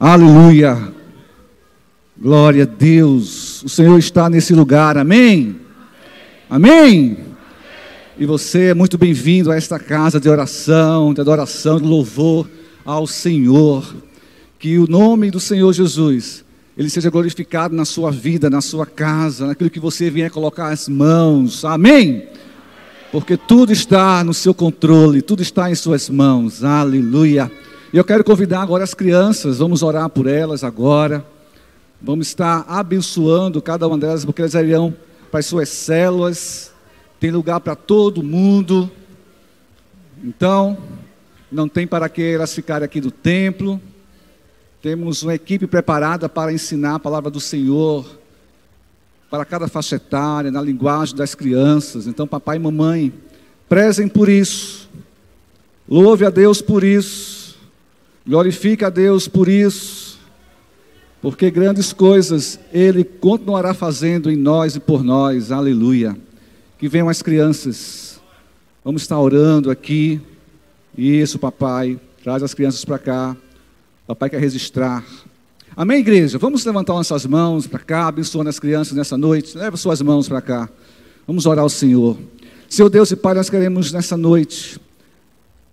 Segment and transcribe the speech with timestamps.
[0.00, 0.92] Aleluia.
[2.16, 3.64] Glória a Deus.
[3.64, 4.96] O Senhor está nesse lugar.
[4.96, 5.56] Amém.
[6.48, 7.18] Amém.
[8.16, 12.48] E você é muito bem-vindo a esta casa de oração, de adoração, de louvor
[12.84, 13.92] ao Senhor.
[14.56, 16.44] Que o nome do Senhor Jesus,
[16.76, 20.88] ele seja glorificado na sua vida, na sua casa, naquilo que você vier colocar as
[20.88, 21.64] mãos.
[21.64, 22.28] Amém.
[23.10, 26.62] Porque tudo está no seu controle, tudo está em suas mãos.
[26.62, 27.50] Aleluia.
[27.90, 31.24] E eu quero convidar agora as crianças, vamos orar por elas agora.
[32.00, 34.94] Vamos estar abençoando cada uma delas, porque elas irão
[35.30, 36.70] para as suas células.
[37.18, 38.90] Tem lugar para todo mundo.
[40.22, 40.76] Então,
[41.50, 43.80] não tem para que elas ficarem aqui do templo.
[44.82, 48.06] Temos uma equipe preparada para ensinar a palavra do Senhor
[49.30, 52.06] para cada faixa etária, na linguagem das crianças.
[52.06, 53.12] Então, papai e mamãe,
[53.66, 54.90] prezem por isso.
[55.88, 57.37] Louve a Deus por isso.
[58.28, 60.18] Glorifique a Deus por isso,
[61.22, 66.14] porque grandes coisas Ele continuará fazendo em nós e por nós, aleluia.
[66.78, 68.20] Que venham as crianças,
[68.84, 70.20] vamos estar orando aqui.
[70.94, 73.34] Isso, papai, traz as crianças para cá.
[74.06, 75.02] Papai quer registrar.
[75.74, 76.36] Amém, igreja?
[76.36, 79.56] Vamos levantar nossas mãos para cá, abençoando as crianças nessa noite.
[79.56, 80.68] Leva suas mãos para cá.
[81.26, 82.18] Vamos orar ao Senhor.
[82.68, 84.78] Senhor Deus e Pai, nós queremos nessa noite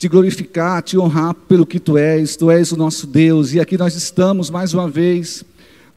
[0.05, 3.75] te glorificar, te honrar pelo que tu és, tu és o nosso Deus, e aqui
[3.75, 5.43] nós estamos mais uma vez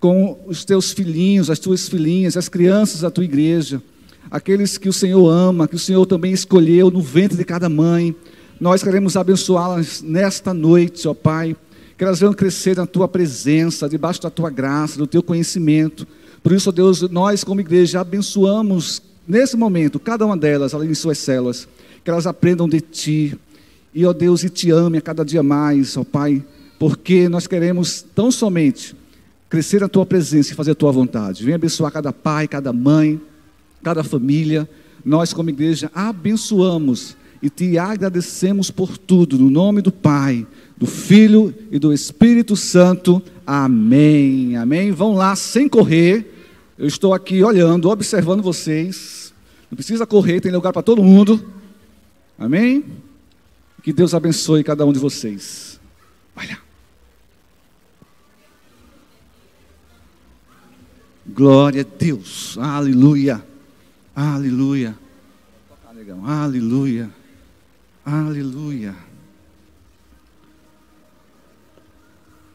[0.01, 3.83] com os teus filhinhos, as tuas filhinhas, as crianças da tua igreja,
[4.31, 8.17] aqueles que o Senhor ama, que o Senhor também escolheu no ventre de cada mãe.
[8.59, 11.55] Nós queremos abençoá-las nesta noite, ó Pai,
[11.99, 16.07] que elas venham crescer na tua presença, debaixo da tua graça, do teu conhecimento.
[16.43, 20.95] Por isso, ó Deus, nós como igreja abençoamos nesse momento cada uma delas, além de
[20.95, 21.69] suas células,
[22.03, 23.39] que elas aprendam de ti,
[23.95, 26.45] e, ó Deus, e te ame a cada dia mais, ó Pai,
[26.79, 28.95] porque nós queremos tão somente
[29.49, 31.43] crescer na tua presença e fazer a tua vontade.
[31.43, 33.21] Venha abençoar cada pai, cada mãe,
[33.83, 34.69] cada família.
[35.05, 40.47] Nós, como igreja, abençoamos e te agradecemos por tudo, no nome do Pai,
[40.77, 43.23] do Filho e do Espírito Santo.
[43.47, 44.57] Amém.
[44.57, 44.93] Amém.
[44.93, 46.35] Vão lá sem correr.
[46.77, 49.33] Eu estou aqui olhando, observando vocês.
[49.71, 51.45] Não precisa correr, tem lugar para todo mundo.
[52.39, 52.85] Amém.
[53.89, 55.81] Que Deus abençoe cada um de vocês.
[56.37, 56.59] Olha.
[61.27, 62.59] Glória a Deus.
[62.59, 63.43] Aleluia.
[64.15, 64.95] Aleluia.
[66.23, 67.11] Aleluia.
[68.05, 68.95] Aleluia.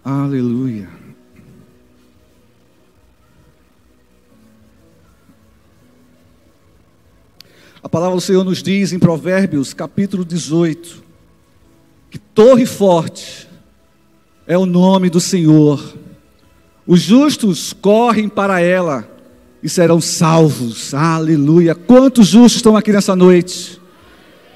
[0.05, 0.89] Aleluia.
[7.81, 11.02] A palavra do Senhor nos diz em Provérbios, capítulo 18, que
[12.33, 13.47] torre forte
[14.45, 15.81] é o nome do Senhor.
[16.85, 19.07] Os justos correm para ela
[19.61, 20.93] e serão salvos.
[20.93, 21.73] Aleluia.
[21.73, 23.81] Quantos justos estão aqui nessa noite?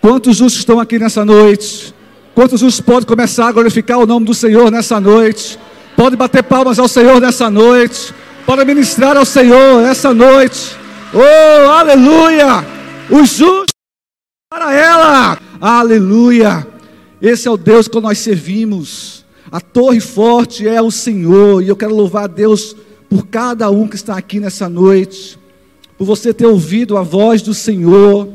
[0.01, 1.93] Quantos justos estão aqui nessa noite?
[2.35, 5.57] Quantos justos podem começar a glorificar o nome do Senhor nessa noite?
[5.95, 8.13] Pode bater palmas ao Senhor nessa noite.
[8.45, 10.75] Pode ministrar ao Senhor nessa noite.
[11.13, 12.65] Oh, aleluia!
[13.09, 13.73] Os justos
[14.49, 15.39] para ela.
[15.59, 16.76] Aleluia.
[17.21, 19.25] Esse é o Deus que nós servimos.
[19.51, 21.63] A torre forte é o Senhor.
[21.63, 22.75] E eu quero louvar a Deus
[23.09, 25.39] por cada um que está aqui nessa noite.
[25.97, 28.29] Por você ter ouvido a voz do Senhor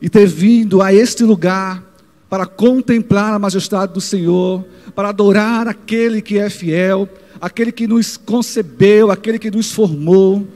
[0.00, 1.82] e ter vindo a este lugar
[2.30, 7.08] para contemplar a majestade do Senhor, para adorar aquele que é fiel,
[7.40, 10.46] aquele que nos concebeu, aquele que nos formou.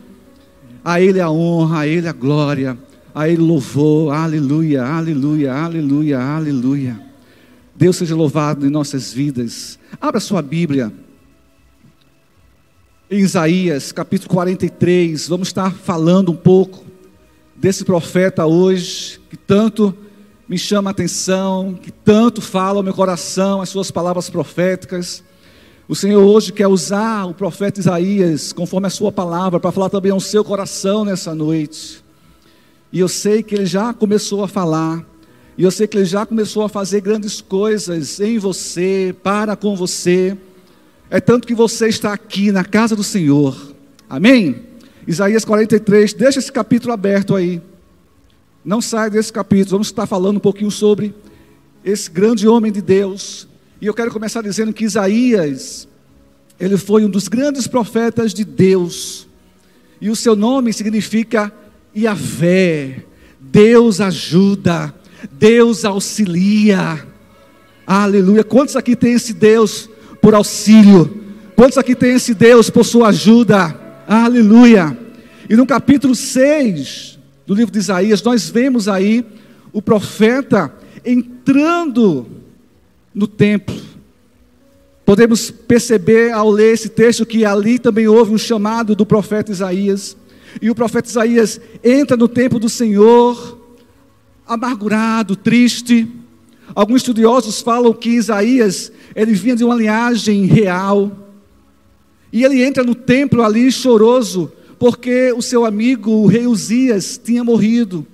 [0.85, 2.79] A Ele a honra, a Ele a glória,
[3.15, 4.13] a Ele louvor.
[4.13, 7.12] Aleluia, aleluia, aleluia, aleluia.
[7.83, 9.77] Deus seja louvado em nossas vidas.
[10.01, 10.93] Abra sua Bíblia.
[13.11, 16.85] Em Isaías, capítulo 43, vamos estar falando um pouco
[17.57, 19.93] desse profeta hoje, que tanto
[20.49, 25.25] me chama a atenção, que tanto fala ao meu coração as suas palavras proféticas.
[25.89, 30.13] O Senhor hoje quer usar o profeta Isaías, conforme a sua palavra, para falar também
[30.13, 32.01] ao seu coração nessa noite.
[32.93, 35.05] E eu sei que ele já começou a falar.
[35.57, 39.77] E eu sei que ele já começou a fazer grandes coisas em você, para com
[39.77, 40.37] você.
[41.11, 43.75] É tanto que você está aqui na casa do Senhor.
[44.09, 44.63] Amém?
[45.07, 47.61] Isaías 43, deixa esse capítulo aberto aí.
[48.65, 49.73] Não sai desse capítulo.
[49.73, 51.15] Vamos estar falando um pouquinho sobre
[51.85, 53.47] esse grande homem de Deus.
[53.81, 55.89] E eu quero começar dizendo que Isaías,
[56.59, 59.27] ele foi um dos grandes profetas de Deus.
[60.01, 61.53] E o seu nome significa
[61.95, 63.05] Yahvé.
[63.39, 64.95] Deus ajuda.
[65.31, 67.07] Deus auxilia.
[67.87, 68.43] Aleluia.
[68.43, 69.89] Quantos aqui tem esse Deus
[70.21, 71.23] por auxílio,
[71.63, 73.73] Quantos aqui tem esse Deus por sua ajuda?
[74.09, 74.99] Aleluia.
[75.49, 79.25] E no capítulo 6 do livro de Isaías, nós vemos aí
[79.73, 80.73] o profeta
[81.05, 82.27] entrando
[83.15, 83.77] no templo.
[85.05, 90.17] Podemos perceber ao ler esse texto que ali também houve um chamado do profeta Isaías.
[90.61, 93.62] E o profeta Isaías entra no templo do Senhor,
[94.47, 96.09] amargurado, triste.
[96.75, 101.11] Alguns estudiosos falam que Isaías, ele vinha de uma linhagem real.
[102.33, 107.45] E ele entra no templo ali choroso, porque o seu amigo, o rei Uzias, tinha
[107.45, 108.07] morrido.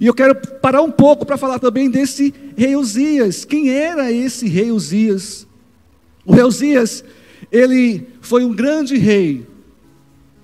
[0.00, 3.44] E eu quero parar um pouco para falar também desse rei Uzias.
[3.44, 5.46] Quem era esse rei Uzias?
[6.24, 7.04] O rei Uzias,
[7.50, 9.46] ele foi um grande rei,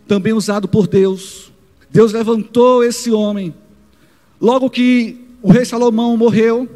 [0.07, 1.51] também usado por Deus.
[1.91, 3.55] Deus levantou esse homem.
[4.41, 6.69] Logo que o rei Salomão morreu,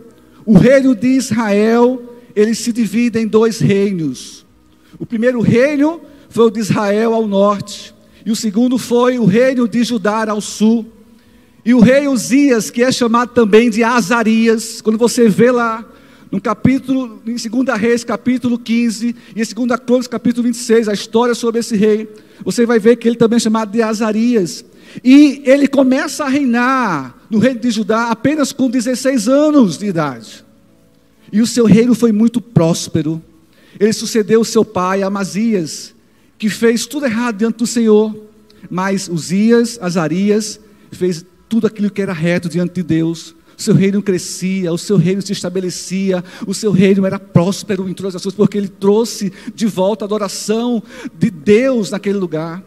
[0.44, 2.02] o reino de Israel,
[2.34, 4.44] ele se divide em dois reinos.
[4.98, 7.94] O primeiro reino foi o de Israel ao norte,
[8.24, 10.86] e o segundo foi o reino de Judá ao sul.
[11.64, 15.84] E o rei Uzias, que é chamado também de Azarias, quando você vê lá
[16.30, 21.34] no capítulo, em 2 Reis, capítulo 15, e em 2 Crônicas, capítulo 26, a história
[21.34, 22.08] sobre esse rei,
[22.42, 24.64] você vai ver que ele também é chamado de Azarias.
[25.02, 30.44] E ele começa a reinar no reino de Judá apenas com 16 anos de idade.
[31.32, 33.22] E o seu reino foi muito próspero.
[33.78, 35.94] Ele sucedeu seu pai, Amazias,
[36.36, 38.14] que fez tudo errado diante do Senhor.
[38.70, 40.60] Mas Uzias, Azarias,
[40.90, 44.96] fez tudo aquilo que era reto diante de Deus o seu reino crescia, o seu
[44.96, 49.32] reino se estabelecia, o seu reino era próspero em todas as coisas, porque ele trouxe
[49.54, 50.82] de volta a adoração
[51.16, 52.60] de Deus naquele lugar.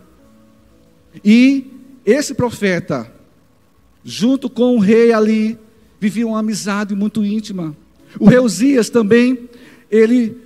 [1.23, 1.65] E
[2.05, 3.11] esse profeta,
[4.03, 5.57] junto com o rei ali,
[5.99, 7.75] vivia uma amizade muito íntima.
[8.19, 9.49] O rei Uzias também,
[9.89, 10.37] ele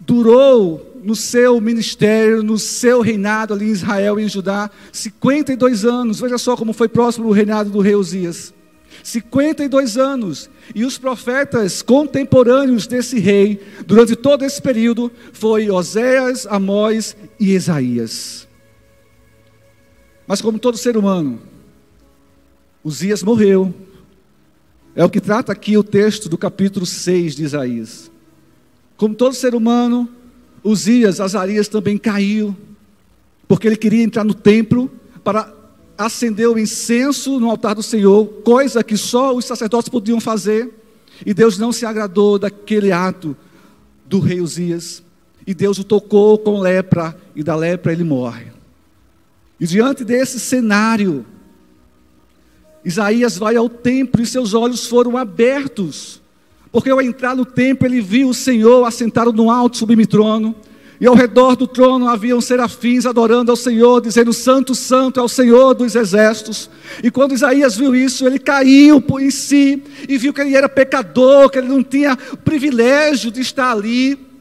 [0.00, 6.18] durou no seu ministério, no seu reinado ali em Israel e em Judá, 52 anos.
[6.18, 8.52] Veja só como foi próximo o reinado do rei Uzias.
[9.02, 10.48] 52 anos.
[10.74, 18.43] E os profetas contemporâneos desse rei, durante todo esse período, foi Oséias, Amós e Isaías.
[20.26, 21.40] Mas como todo ser humano,
[22.82, 23.74] Uzias morreu.
[24.94, 28.10] É o que trata aqui o texto do capítulo 6 de Isaías.
[28.96, 30.08] Como todo ser humano,
[30.62, 32.56] Uzias, Azarias também caiu,
[33.48, 34.90] porque ele queria entrar no templo
[35.22, 35.52] para
[35.96, 40.72] acendeu o incenso no altar do Senhor, coisa que só os sacerdotes podiam fazer,
[41.24, 43.36] e Deus não se agradou daquele ato
[44.06, 45.02] do rei Uzias,
[45.46, 48.53] e Deus o tocou com lepra, e da lepra ele morre.
[49.64, 51.24] E diante desse cenário,
[52.84, 56.20] Isaías vai ao templo e seus olhos foram abertos,
[56.70, 60.54] porque ao entrar no templo ele viu o Senhor assentado no alto sublime trono,
[61.00, 65.28] e ao redor do trono haviam serafins adorando ao Senhor, dizendo: Santo, Santo é o
[65.30, 66.68] Senhor dos exércitos.
[67.02, 71.48] E quando Isaías viu isso, ele caiu em si e viu que ele era pecador,
[71.48, 72.14] que ele não tinha
[72.44, 74.33] privilégio de estar ali.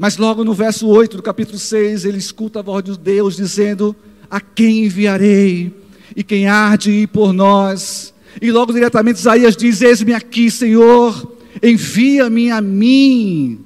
[0.00, 3.94] Mas logo no verso 8 do capítulo 6, ele escuta a voz de Deus dizendo:
[4.30, 5.74] A quem enviarei?
[6.16, 8.14] E quem há de ir por nós?
[8.40, 13.62] E logo diretamente Isaías diz: Eis-me aqui, Senhor, envia-me a mim.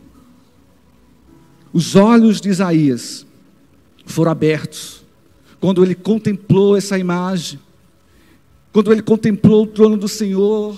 [1.72, 3.24] Os olhos de Isaías
[4.04, 5.04] foram abertos
[5.60, 7.60] quando ele contemplou essa imagem,
[8.72, 10.76] quando ele contemplou o trono do Senhor,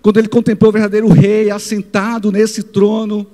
[0.00, 3.26] quando ele contemplou o verdadeiro rei assentado nesse trono,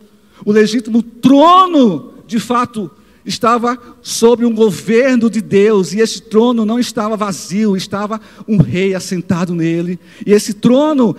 [0.44, 2.90] o legítimo trono, de fato,
[3.25, 8.94] estava sobre um governo de Deus, e esse trono não estava vazio, estava um rei
[8.94, 11.14] assentado nele, e esse trono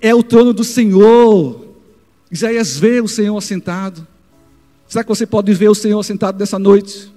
[0.00, 1.64] é o trono do Senhor.
[2.30, 4.06] Isaías vê o Senhor assentado.
[4.88, 7.12] Será que você pode ver o Senhor sentado nessa noite?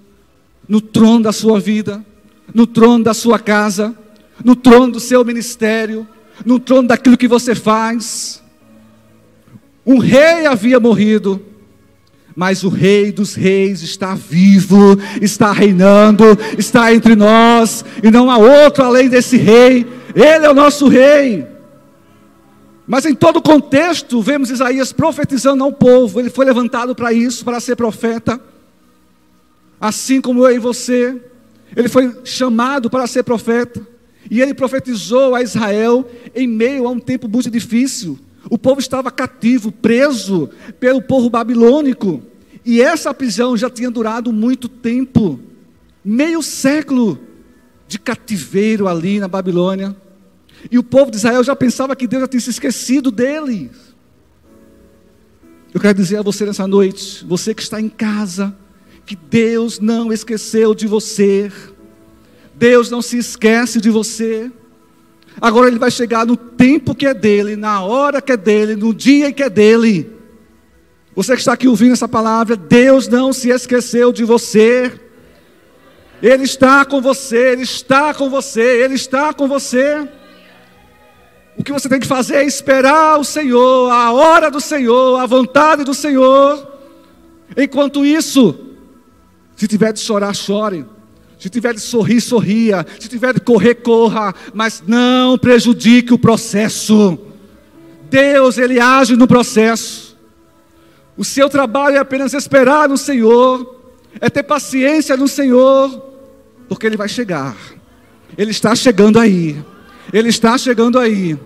[0.68, 2.06] No trono da sua vida,
[2.54, 3.98] no trono da sua casa,
[4.44, 6.08] no trono do seu ministério,
[6.46, 8.42] no trono daquilo que você faz.
[9.88, 11.42] Um rei havia morrido,
[12.36, 16.24] mas o Rei dos Reis está vivo, está reinando,
[16.56, 21.48] está entre nós, e não há outro além desse Rei, Ele é o nosso Rei.
[22.86, 26.20] Mas em todo contexto, vemos Isaías profetizando ao povo.
[26.20, 28.40] Ele foi levantado para isso, para ser profeta.
[29.82, 31.20] Assim como eu e você.
[31.76, 33.82] Ele foi chamado para ser profeta.
[34.30, 38.18] E ele profetizou a Israel em meio a um tempo muito difícil.
[38.50, 40.50] O povo estava cativo, preso
[40.80, 42.22] pelo povo babilônico.
[42.66, 45.40] E essa prisão já tinha durado muito tempo
[46.04, 47.20] meio século
[47.88, 49.96] de cativeiro ali na Babilônia.
[50.72, 53.72] E o povo de Israel já pensava que Deus já tinha se esquecido deles.
[55.74, 58.56] Eu quero dizer a você nessa noite, você que está em casa,
[59.06, 61.52] que Deus não esqueceu de você.
[62.56, 64.52] Deus não se esquece de você.
[65.40, 68.94] Agora ele vai chegar no tempo que é dele, na hora que é dele, no
[68.94, 70.12] dia que é dele.
[71.16, 74.92] Você que está aqui ouvindo essa palavra, Deus não se esqueceu de você.
[76.22, 80.08] Ele está com você, Ele está com você, Ele está com você.
[81.58, 85.26] O que você tem que fazer é esperar o Senhor, a hora do Senhor, a
[85.26, 86.68] vontade do Senhor.
[87.56, 88.56] Enquanto isso,
[89.56, 90.86] se tiver de chorar, chore.
[91.40, 92.86] Se tiver de sorrir, sorria.
[93.00, 94.34] Se tiver de correr, corra.
[94.54, 97.18] Mas não prejudique o processo.
[98.10, 100.18] Deus, Ele age no processo.
[101.16, 103.76] O seu trabalho é apenas esperar no Senhor.
[104.20, 106.04] É ter paciência no Senhor.
[106.68, 107.56] Porque Ele vai chegar.
[108.38, 109.64] Ele está chegando aí.
[110.12, 111.38] Ele está chegando aí.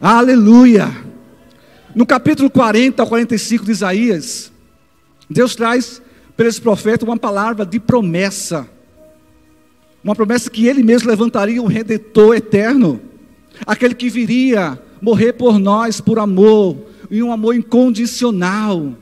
[0.00, 0.90] Aleluia.
[1.94, 4.50] No capítulo 40 ao 45 de Isaías,
[5.28, 6.02] Deus traz
[6.36, 8.68] para esse profeta uma palavra de promessa.
[10.02, 13.00] Uma promessa que ele mesmo levantaria um redentor eterno,
[13.66, 16.76] aquele que viria morrer por nós por amor,
[17.10, 18.94] e um amor incondicional.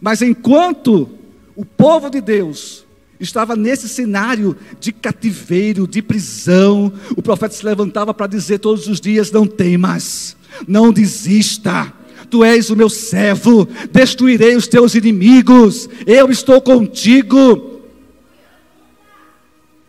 [0.00, 1.08] Mas enquanto
[1.54, 2.84] o povo de Deus
[3.20, 9.00] estava nesse cenário de cativeiro, de prisão, o profeta se levantava para dizer todos os
[9.00, 11.92] dias: Não temas, não desista.
[12.28, 17.71] Tu és o meu servo, destruirei os teus inimigos, eu estou contigo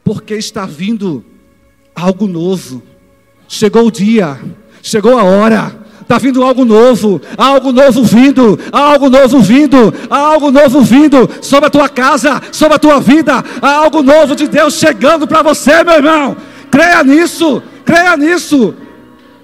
[0.03, 1.23] porque está vindo
[1.95, 2.83] algo novo.
[3.47, 4.39] Chegou o dia,
[4.81, 5.83] chegou a hora.
[6.01, 11.69] Está vindo algo novo, algo novo vindo, algo novo vindo, algo novo vindo sobre a
[11.69, 16.35] tua casa, sobre a tua vida, algo novo de Deus chegando para você, meu irmão.
[16.69, 18.75] Creia nisso, creia nisso.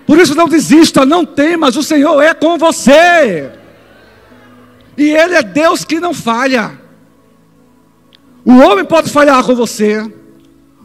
[0.05, 3.49] Por isso não desista, não temas, o Senhor é com você.
[4.97, 6.73] E Ele é Deus que não falha.
[8.43, 10.11] O homem pode falhar com você,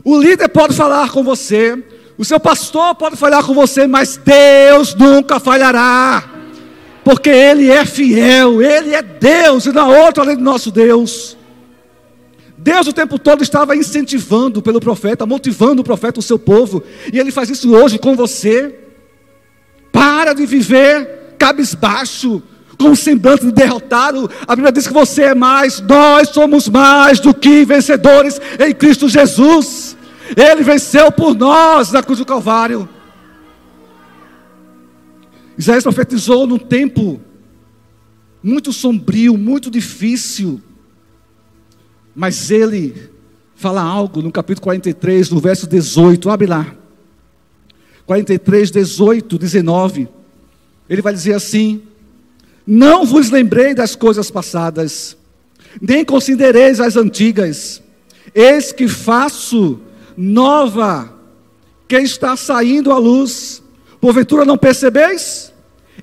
[0.04, 1.82] o líder pode falar com você,
[2.18, 6.22] o seu pastor pode falar com você, mas Deus nunca falhará,
[7.02, 11.36] porque Ele é fiel, Ele é Deus e não há outro além do nosso Deus.
[12.56, 16.82] Deus o tempo todo estava incentivando pelo profeta, motivando o profeta, o seu povo,
[17.12, 18.74] e Ele faz isso hoje com você.
[19.90, 22.42] Para de viver cabisbaixo,
[22.78, 24.30] com um semblante de derrotado.
[24.46, 29.08] A Bíblia diz que você é mais, nós somos mais do que vencedores em Cristo
[29.08, 29.93] Jesus.
[30.36, 32.88] Ele venceu por nós na cruz do Calvário.
[35.56, 37.20] Isaías profetizou num tempo
[38.42, 40.60] muito sombrio, muito difícil.
[42.14, 43.10] Mas ele
[43.54, 46.30] fala algo no capítulo 43, no verso 18.
[46.30, 46.74] Abre lá.
[48.06, 50.08] 43, 18, 19.
[50.88, 51.82] Ele vai dizer assim:
[52.66, 55.16] Não vos lembrei das coisas passadas,
[55.80, 57.82] nem considereis as antigas.
[58.34, 59.80] Eis que faço
[60.16, 61.12] nova
[61.86, 63.62] que está saindo à luz.
[64.00, 65.52] Porventura não percebeis?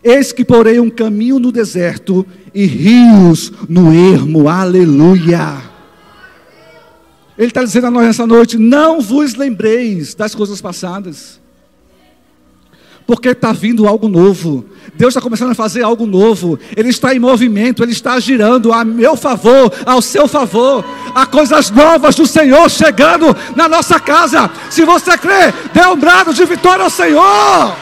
[0.03, 4.47] Eis que porei um caminho no deserto e rios no ermo.
[4.47, 5.61] Aleluia.
[7.37, 11.40] Ele está dizendo a nós essa noite: não vos lembreis das coisas passadas
[13.11, 14.63] porque está vindo algo novo.
[14.93, 16.57] Deus está começando a fazer algo novo.
[16.77, 20.85] Ele está em movimento, Ele está girando a meu favor, ao seu favor.
[21.13, 24.49] Há coisas novas do Senhor chegando na nossa casa.
[24.69, 27.75] Se você crê, dê um brado de vitória ao Senhor.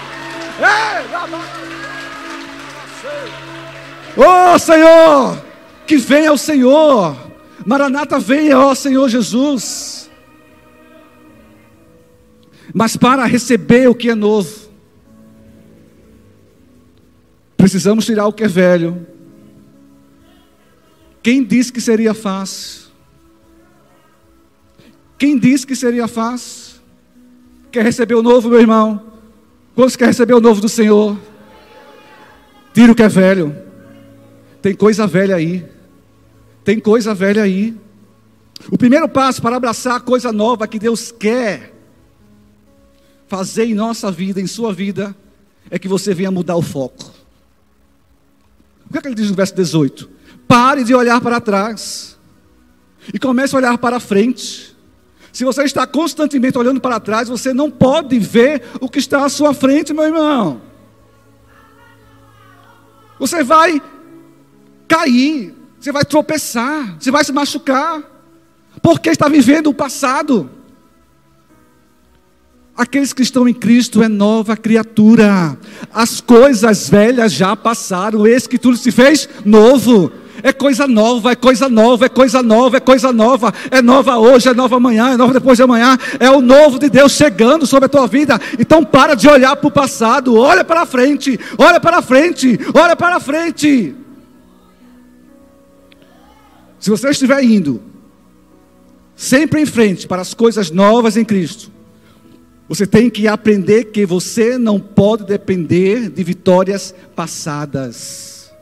[4.17, 5.37] Oh Senhor,
[5.85, 7.15] que venha o Senhor.
[7.63, 10.09] Maranata venha, ó Senhor Jesus.
[12.73, 14.68] Mas para receber o que é novo,
[17.59, 19.05] Precisamos tirar o que é velho.
[21.21, 22.87] Quem disse que seria fácil?
[25.17, 26.79] Quem disse que seria fácil?
[27.69, 29.11] Quer receber o novo, meu irmão?
[29.75, 31.19] Quantos quer receber o novo do Senhor?
[32.73, 33.53] Tira o que é velho.
[34.61, 35.65] Tem coisa velha aí.
[36.63, 37.75] Tem coisa velha aí.
[38.71, 41.75] O primeiro passo para abraçar a coisa nova que Deus quer
[43.27, 45.13] fazer em nossa vida, em sua vida,
[45.69, 47.18] é que você venha mudar o foco.
[48.89, 50.09] O que, é que ele diz no verso 18?
[50.47, 52.17] Pare de olhar para trás
[53.13, 54.75] e comece a olhar para frente.
[55.31, 59.29] Se você está constantemente olhando para trás, você não pode ver o que está à
[59.29, 60.61] sua frente, meu irmão.
[63.19, 63.81] Você vai
[64.87, 68.01] cair, você vai tropeçar, você vai se machucar,
[68.81, 70.49] porque está vivendo o passado.
[72.79, 75.57] Aqueles que estão em Cristo é nova criatura.
[75.93, 80.09] As coisas velhas já passaram, eis que tudo se fez novo.
[80.41, 83.53] É coisa nova, é coisa nova, é coisa nova, é coisa nova.
[83.69, 85.97] É nova hoje, é nova amanhã, é nova depois de amanhã.
[86.21, 88.39] É o novo de Deus chegando sobre a tua vida.
[88.57, 93.19] Então para de olhar para o passado, olha para frente, olha para frente, olha para
[93.19, 93.93] frente.
[96.79, 97.81] Se você estiver indo
[99.17, 101.77] sempre em frente para as coisas novas em Cristo,
[102.69, 108.53] você tem que aprender que você não pode depender de vitórias passadas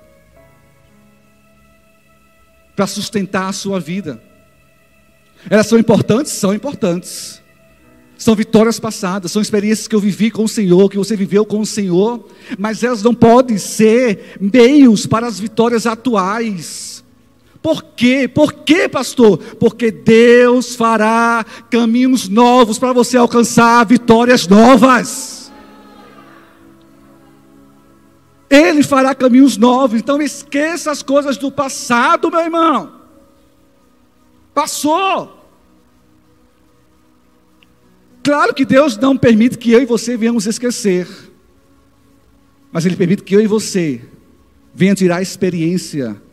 [2.74, 4.24] para sustentar a sua vida.
[5.50, 6.32] Elas são importantes?
[6.32, 7.42] São importantes.
[8.18, 11.60] São vitórias passadas, são experiências que eu vivi com o Senhor, que você viveu com
[11.60, 16.97] o Senhor, mas elas não podem ser meios para as vitórias atuais.
[17.68, 18.30] Por quê?
[18.30, 19.38] Por quê, pastor?
[19.60, 25.52] Porque Deus fará caminhos novos para você alcançar vitórias novas.
[28.50, 30.00] Ele fará caminhos novos.
[30.00, 33.02] Então esqueça as coisas do passado, meu irmão.
[34.54, 35.46] Passou.
[38.24, 41.06] Claro que Deus não permite que eu e você venhamos esquecer.
[42.72, 44.02] Mas Ele permite que eu e você
[44.74, 46.26] venha tirar a experiência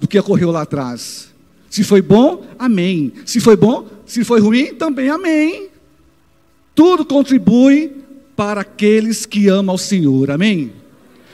[0.00, 1.28] do que ocorreu lá atrás.
[1.68, 3.12] Se foi bom, amém.
[3.24, 5.68] Se foi bom, se foi ruim, também amém.
[6.74, 7.92] Tudo contribui
[8.34, 10.72] para aqueles que amam ao Senhor, amém?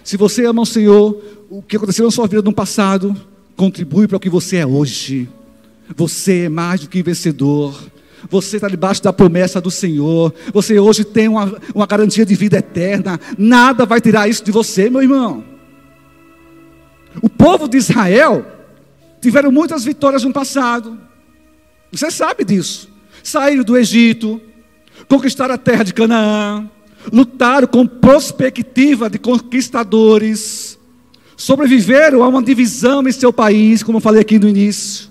[0.03, 3.17] Se você ama o Senhor, o que aconteceu na sua vida no passado
[3.57, 5.29] contribui para o que você é hoje.
[5.95, 7.81] Você é mais do que vencedor.
[8.29, 10.35] Você está debaixo da promessa do Senhor.
[10.53, 13.21] Você hoje tem uma, uma garantia de vida eterna.
[13.39, 15.45] Nada vai tirar isso de você, meu irmão.
[17.23, 18.45] O povo de Israel
[19.21, 20.99] tiveram muitas vitórias no passado.
[21.91, 22.89] Você sabe disso.
[23.23, 24.41] Saíram do Egito,
[25.09, 26.69] conquistaram a terra de Canaã,
[27.13, 30.79] lutaram com perspectiva de conquistadores,
[31.37, 35.09] sobreviveram a uma divisão em seu país, como eu falei aqui no início.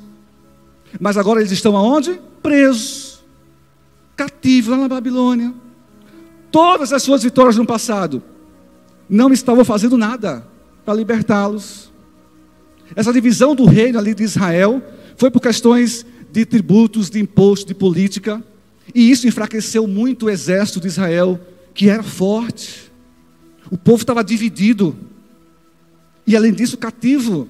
[1.00, 2.20] Mas agora eles estão aonde?
[2.42, 3.24] Presos,
[4.16, 5.54] cativos lá na Babilônia.
[6.52, 8.24] Todas as suas vitórias no passado
[9.10, 10.48] não estavam fazendo nada
[10.86, 11.92] para libertá-los.
[12.94, 14.82] Essa divisão do reino ali de Israel
[15.16, 18.44] foi por questões de tributos, de impostos, de política,
[18.94, 21.40] e isso enfraqueceu muito o exército de Israel,
[21.74, 22.92] que era forte.
[23.72, 24.96] O povo estava dividido,
[26.28, 27.48] e além disso, cativo.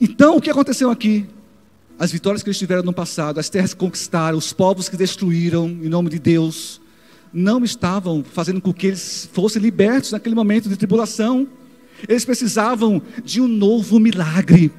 [0.00, 1.26] Então, o que aconteceu aqui?
[1.98, 5.68] As vitórias que eles tiveram no passado, as terras que conquistaram, os povos que destruíram
[5.68, 6.80] em nome de Deus,
[7.32, 11.46] não estavam fazendo com que eles fossem libertos naquele momento de tribulação.
[12.08, 14.72] Eles precisavam de um novo milagre.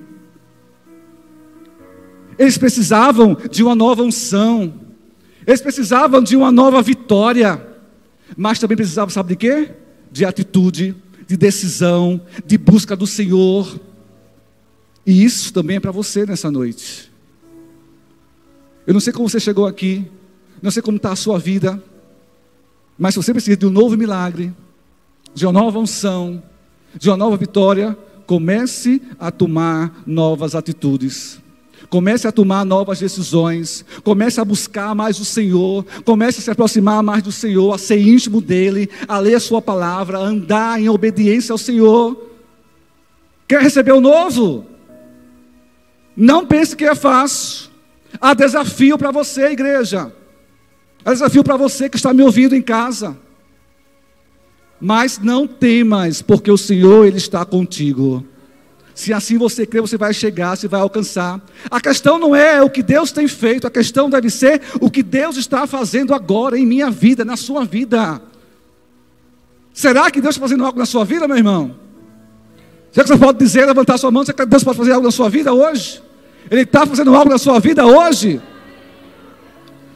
[2.38, 4.74] Eles precisavam de uma nova unção.
[5.46, 7.68] Eles precisavam de uma nova vitória.
[8.36, 9.72] Mas também precisavam, sabe de quê?
[10.12, 10.96] De atitude,
[11.28, 13.80] de decisão, de busca do Senhor.
[15.06, 17.12] E isso também é para você nessa noite.
[18.86, 20.06] Eu não sei como você chegou aqui,
[20.62, 21.82] não sei como está a sua vida,
[22.98, 24.54] mas se você precisa de um novo milagre,
[25.34, 26.42] de uma nova unção,
[26.96, 31.42] de uma nova vitória, comece a tomar novas atitudes.
[31.90, 37.04] Comece a tomar novas decisões, comece a buscar mais o Senhor, comece a se aproximar
[37.04, 40.88] mais do Senhor, a ser íntimo dele, a ler a sua palavra, a andar em
[40.88, 42.30] obediência ao Senhor.
[43.46, 44.66] Quer receber o novo?
[46.16, 47.70] Não pense que é fácil.
[48.22, 50.14] Há desafio para você, igreja.
[51.04, 53.18] Há desafio para você que está me ouvindo em casa.
[54.82, 58.26] Mas não temas, porque o Senhor ele está contigo.
[58.96, 61.40] Se assim você crê, você vai chegar, você vai alcançar.
[61.70, 65.04] A questão não é o que Deus tem feito, a questão deve ser o que
[65.04, 68.22] Deus está fazendo agora em minha vida, na sua vida.
[69.74, 71.76] Será que Deus está fazendo algo na sua vida, meu irmão?
[72.92, 75.12] Será que você pode dizer, levantar sua mão, será que Deus pode fazer algo na
[75.12, 76.02] sua vida hoje?
[76.50, 78.42] Ele está fazendo algo na sua vida hoje?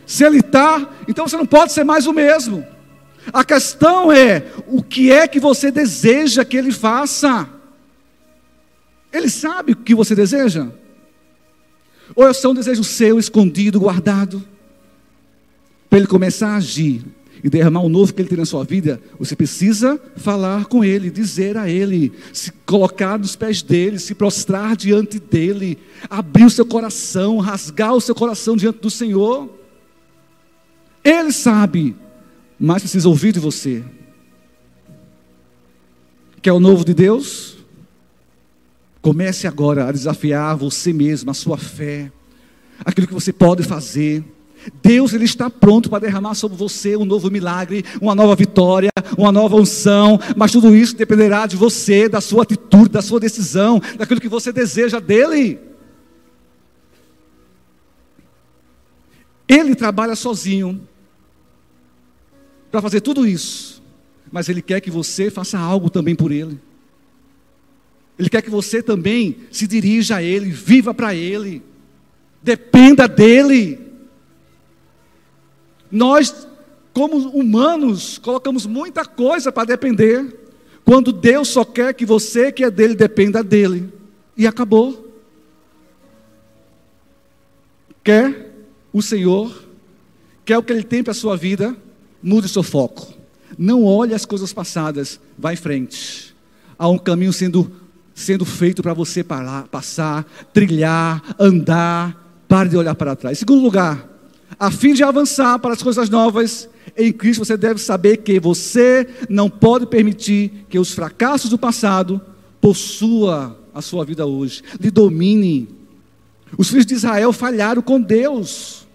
[0.06, 2.66] Se Ele está, então você não pode ser mais o mesmo.
[3.32, 7.50] A questão é: o que é que você deseja que ele faça?
[9.12, 10.68] Ele sabe o que você deseja?
[12.16, 14.44] Ou é só um desejo seu, escondido, guardado?
[15.90, 17.04] Para ele começar a agir
[17.44, 21.10] e derramar o novo que ele tem na sua vida, você precisa falar com ele,
[21.10, 25.78] dizer a ele, se colocar nos pés dele, se prostrar diante dele,
[26.10, 29.50] abrir o seu coração, rasgar o seu coração diante do Senhor.
[31.04, 31.96] Ele sabe
[32.60, 33.84] mas precisa ouvir de você.
[36.42, 37.58] Quer o novo de Deus?
[39.02, 42.12] Comece agora a desafiar você mesmo, a sua fé,
[42.84, 44.24] aquilo que você pode fazer.
[44.82, 49.32] Deus ele está pronto para derramar sobre você um novo milagre, uma nova vitória, uma
[49.32, 54.22] nova unção, mas tudo isso dependerá de você, da sua atitude, da sua decisão, daquilo
[54.22, 55.60] que você deseja dele.
[59.48, 60.82] Ele trabalha sozinho
[62.76, 63.82] para fazer tudo isso,
[64.30, 66.60] mas ele quer que você faça algo também por ele.
[68.20, 71.64] Ele quer que você também se dirija a ele, viva para ele,
[72.44, 73.80] dependa dele.
[75.90, 76.46] Nós,
[76.92, 80.38] como humanos, colocamos muita coisa para depender,
[80.84, 83.90] quando Deus só quer que você, que é dele, dependa dele.
[84.36, 85.16] E acabou.
[88.04, 88.54] Quer
[88.92, 89.64] o Senhor,
[90.44, 91.85] quer o que Ele tem para a sua vida,
[92.26, 93.14] mude seu foco.
[93.56, 96.36] Não olhe as coisas passadas, vá em frente.
[96.78, 97.72] Há um caminho sendo,
[98.16, 102.24] sendo feito para você parar, passar, trilhar, andar.
[102.48, 103.38] Pare de olhar para trás.
[103.38, 104.10] Em segundo lugar,
[104.60, 109.08] a fim de avançar para as coisas novas, em Cristo você deve saber que você
[109.30, 112.20] não pode permitir que os fracassos do passado
[112.60, 115.68] possua a sua vida hoje, lhe domine.
[116.58, 118.88] Os filhos de Israel falharam com Deus.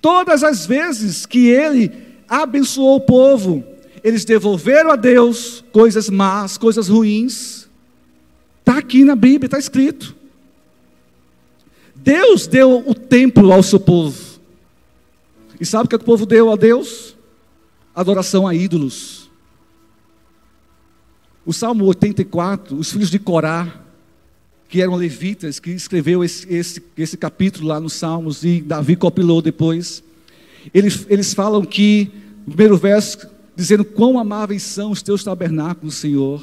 [0.00, 3.64] Todas as vezes que ele abençoou o povo,
[4.04, 7.68] eles devolveram a Deus coisas más, coisas ruins.
[8.60, 10.14] Está aqui na Bíblia, está escrito.
[11.94, 14.38] Deus deu o templo ao seu povo.
[15.60, 17.16] E sabe o que, é que o povo deu a Deus?
[17.94, 19.28] Adoração a ídolos.
[21.44, 23.82] O Salmo 84, os filhos de Corá,
[24.68, 29.40] que eram levitas, que escreveu esse, esse, esse capítulo lá nos Salmos, e Davi copilou
[29.40, 30.02] depois,
[30.72, 32.10] eles, eles falam que,
[32.46, 36.42] no primeiro verso, dizendo: Quão amáveis são os teus tabernáculos, Senhor.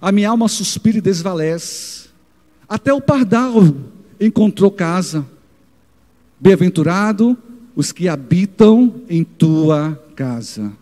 [0.00, 2.08] A minha alma suspira e desvalece.
[2.68, 3.74] Até o pardal
[4.18, 5.26] encontrou casa.
[6.38, 7.36] Bem-aventurado
[7.74, 10.72] os que habitam em tua casa.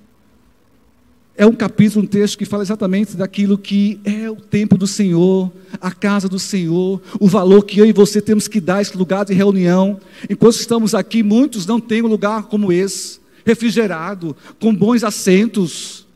[1.41, 5.53] É um capítulo, um texto que fala exatamente daquilo que é o tempo do Senhor,
[5.81, 8.97] a casa do Senhor, o valor que eu e você temos que dar a esse
[8.97, 10.01] lugar de reunião.
[10.29, 16.09] Enquanto estamos aqui, muitos não têm um lugar como esse, refrigerado, com bons assentos.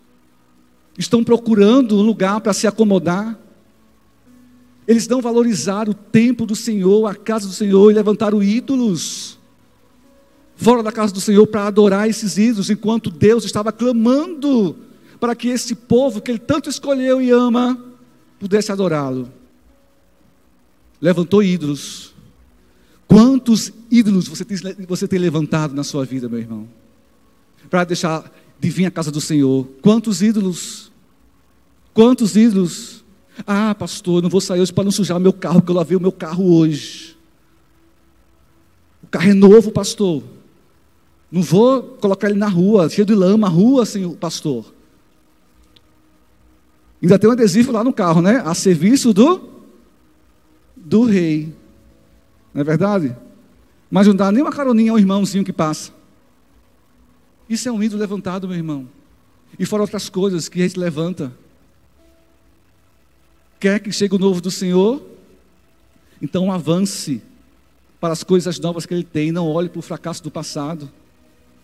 [0.99, 3.39] Estão procurando um lugar para se acomodar.
[4.89, 9.39] Eles não valorizaram o tempo do Senhor, a casa do Senhor e levantaram ídolos
[10.57, 14.77] fora da casa do Senhor para adorar esses ídolos, enquanto Deus estava clamando
[15.23, 17.79] para que esse povo que Ele tanto escolheu e ama
[18.41, 19.31] pudesse adorá-lo.
[21.01, 22.13] Levantou ídolos.
[23.07, 26.69] Quantos ídolos você tem, você tem levantado na sua vida, meu irmão?
[27.71, 29.65] Para deixar de vir à casa do Senhor.
[29.81, 30.91] Quantos ídolos?
[31.95, 33.05] Quantos ídolos?
[33.47, 36.01] Ah, pastor, não vou sair hoje para não sujar meu carro, porque eu lavei o
[36.01, 37.17] meu carro hoje.
[39.05, 40.21] O carro é novo, pastor.
[41.31, 44.82] Não vou colocar ele na rua, cheio de lama, rua, senhor pastor.
[47.03, 48.41] Ainda tem um adesivo lá no carro, né?
[48.45, 49.51] A serviço do
[50.77, 51.53] do rei.
[52.55, 53.17] Não é verdade?
[53.91, 55.93] Mas não dá nem uma caroninha ao irmãozinho que passa.
[57.49, 58.89] Isso é um ídolo levantado, meu irmão.
[59.59, 61.33] E fora outras coisas que a gente levanta.
[63.61, 65.03] Quer que chegue o novo do Senhor?
[66.21, 67.23] Então avance
[68.01, 69.31] para as coisas novas que Ele tem.
[69.31, 70.91] Não olhe para o fracasso do passado.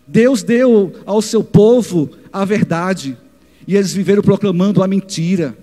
[0.07, 3.17] Deus deu ao seu povo a verdade,
[3.69, 5.55] e eles viveram proclamando a mentira.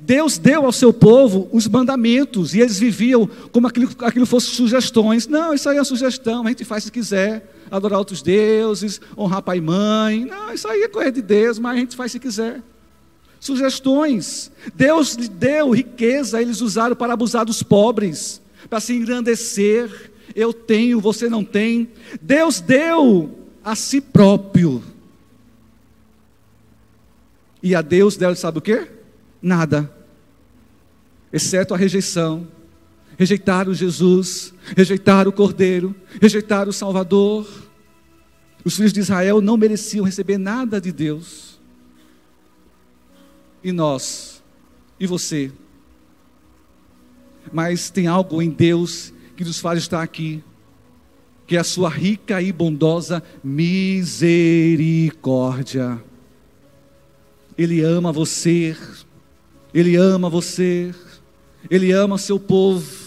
[0.00, 5.26] Deus deu ao seu povo os mandamentos, e eles viviam como aquilo, aquilo fosse sugestões.
[5.26, 7.52] Não, isso aí é sugestão, a gente faz se quiser.
[7.68, 10.26] Adorar outros deuses, honrar pai e mãe.
[10.26, 12.62] Não, isso aí é coisa de Deus, mas a gente faz se quiser.
[13.40, 14.52] Sugestões.
[14.72, 20.12] Deus lhe deu riqueza, eles usaram para abusar dos pobres, para se engrandecer.
[20.36, 21.88] Eu tenho, você não tem.
[22.22, 24.93] Deus deu a si próprio.
[27.64, 28.86] E a Deus dela sabe o que?
[29.40, 29.90] Nada.
[31.32, 32.46] Exceto a rejeição.
[33.16, 37.48] Rejeitaram Jesus, rejeitaram o Cordeiro, rejeitaram o Salvador.
[38.62, 41.58] Os filhos de Israel não mereciam receber nada de Deus.
[43.62, 44.42] E nós?
[45.00, 45.50] E você?
[47.50, 50.44] Mas tem algo em Deus que nos faz estar aqui
[51.46, 56.00] que é a sua rica e bondosa misericórdia.
[57.56, 58.76] Ele ama você,
[59.72, 60.92] Ele ama você,
[61.70, 63.04] Ele ama seu povo.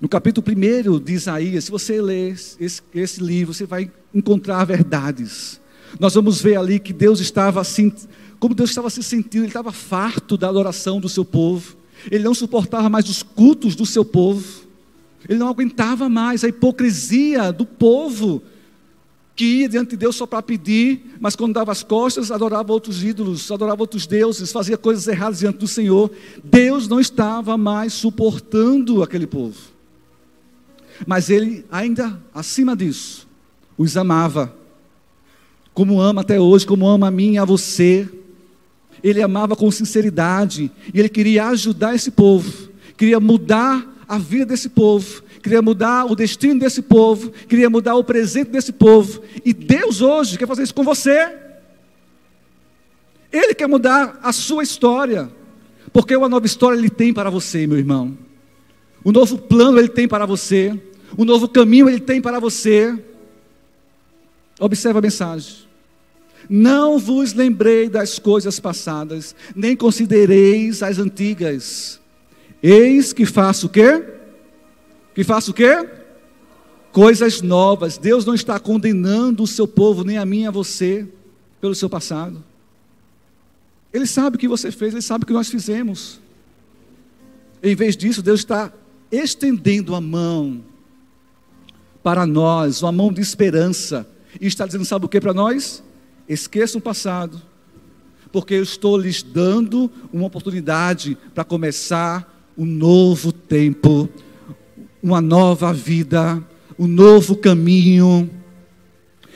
[0.00, 5.60] No capítulo 1 de Isaías, se você ler esse, esse, livro, você vai encontrar verdades.
[5.98, 7.92] Nós vamos ver ali que Deus estava assim,
[8.38, 11.76] como Deus estava se sentindo, Ele estava farto da adoração do seu povo,
[12.10, 14.70] Ele não suportava mais os cultos do seu povo.
[15.28, 18.42] Ele não aguentava mais a hipocrisia do povo
[19.40, 23.02] que ia diante de Deus só para pedir, mas quando dava as costas, adorava outros
[23.02, 26.10] ídolos, adorava outros deuses, fazia coisas erradas diante do Senhor.
[26.44, 29.56] Deus não estava mais suportando aquele povo.
[31.06, 33.26] Mas ele, ainda acima disso,
[33.78, 34.54] os amava,
[35.72, 38.06] como ama até hoje, como ama a mim e a você.
[39.02, 44.68] Ele amava com sinceridade e ele queria ajudar esse povo, queria mudar a vida desse
[44.68, 49.22] povo, queria mudar o destino desse povo, queria mudar o presente desse povo.
[49.44, 51.32] E Deus hoje quer fazer isso com você.
[53.32, 55.30] Ele quer mudar a sua história,
[55.92, 58.16] porque uma nova história ele tem para você, meu irmão.
[59.04, 60.78] Um novo plano ele tem para você,
[61.16, 62.96] um novo caminho ele tem para você.
[64.58, 65.70] Observe a mensagem.
[66.48, 72.00] Não vos lembrei das coisas passadas, nem considereis as antigas.
[72.62, 74.19] Eis que faço o quê?
[75.20, 75.86] Que faço o quê?
[76.92, 77.98] Coisas novas.
[77.98, 81.06] Deus não está condenando o seu povo, nem a mim, a você,
[81.60, 82.42] pelo seu passado.
[83.92, 86.18] Ele sabe o que você fez, ele sabe o que nós fizemos.
[87.62, 88.72] Em vez disso, Deus está
[89.12, 90.64] estendendo a mão
[92.02, 94.08] para nós, uma mão de esperança,
[94.40, 95.82] e está dizendo: sabe o que para nós?
[96.26, 97.42] Esqueça o passado,
[98.32, 104.08] porque eu estou lhes dando uma oportunidade para começar um novo tempo,
[105.02, 106.42] uma nova vida,
[106.78, 108.28] um novo caminho.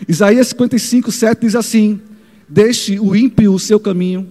[0.09, 2.00] Isaías 55, 7 diz assim:
[2.48, 4.31] Deixe o ímpio o seu caminho,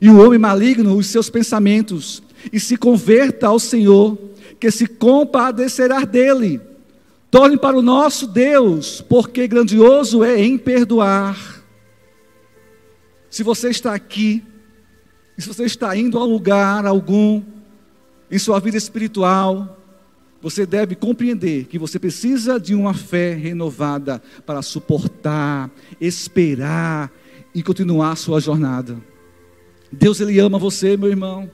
[0.00, 4.18] e o homem maligno os seus pensamentos, e se converta ao Senhor,
[4.60, 6.60] que se compadecerá dele.
[7.30, 11.64] Torne para o nosso Deus, porque grandioso é em perdoar.
[13.28, 14.42] Se você está aqui,
[15.36, 17.42] se você está indo a lugar algum,
[18.30, 19.76] em sua vida espiritual,
[20.40, 25.70] você deve compreender que você precisa de uma fé renovada para suportar,
[26.00, 27.12] esperar
[27.54, 28.96] e continuar a sua jornada.
[29.90, 31.50] Deus ele ama você, meu irmão.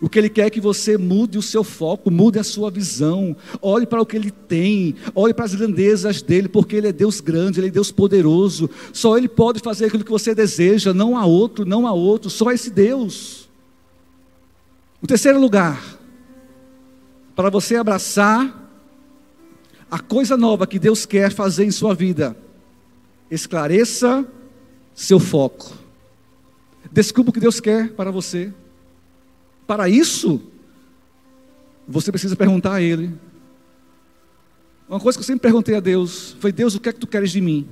[0.00, 3.36] O que Ele quer é que você mude o seu foco, mude a sua visão,
[3.60, 7.20] olhe para o que Ele tem, olhe para as grandezas dEle, porque Ele é Deus
[7.20, 8.70] grande, Ele é Deus poderoso.
[8.92, 12.52] Só Ele pode fazer aquilo que você deseja, não há outro, não há outro, só
[12.52, 13.48] esse Deus.
[15.02, 15.97] O terceiro lugar,
[17.38, 18.68] para você abraçar
[19.88, 22.36] a coisa nova que Deus quer fazer em sua vida,
[23.30, 24.26] esclareça
[24.92, 25.72] seu foco.
[26.90, 28.52] Descubra o que Deus quer para você.
[29.68, 30.42] Para isso,
[31.86, 33.14] você precisa perguntar a Ele.
[34.88, 37.06] Uma coisa que eu sempre perguntei a Deus foi: Deus, o que é que tu
[37.06, 37.68] queres de mim?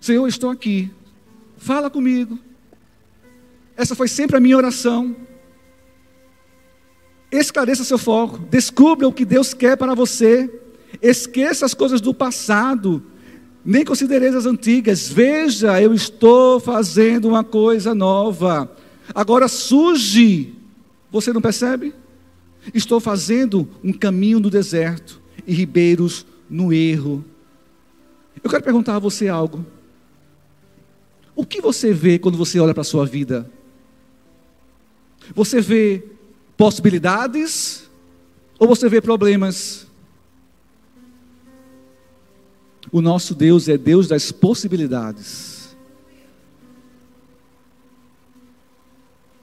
[0.00, 0.90] Senhor, eu estou aqui.
[1.58, 2.36] Fala comigo.
[3.76, 5.14] Essa foi sempre a minha oração.
[7.32, 10.52] Esclareça seu foco, descubra o que Deus quer para você,
[11.00, 13.02] esqueça as coisas do passado,
[13.64, 15.08] nem considereis as antigas.
[15.08, 18.70] Veja, eu estou fazendo uma coisa nova.
[19.14, 20.54] Agora surge,
[21.10, 21.94] você não percebe?
[22.74, 27.24] Estou fazendo um caminho no deserto e ribeiros no erro.
[28.44, 29.64] Eu quero perguntar a você algo.
[31.34, 33.50] O que você vê quando você olha para a sua vida?
[35.34, 36.04] Você vê
[36.62, 37.90] possibilidades
[38.56, 39.84] ou você vê problemas?
[42.92, 45.76] O nosso Deus é Deus das possibilidades.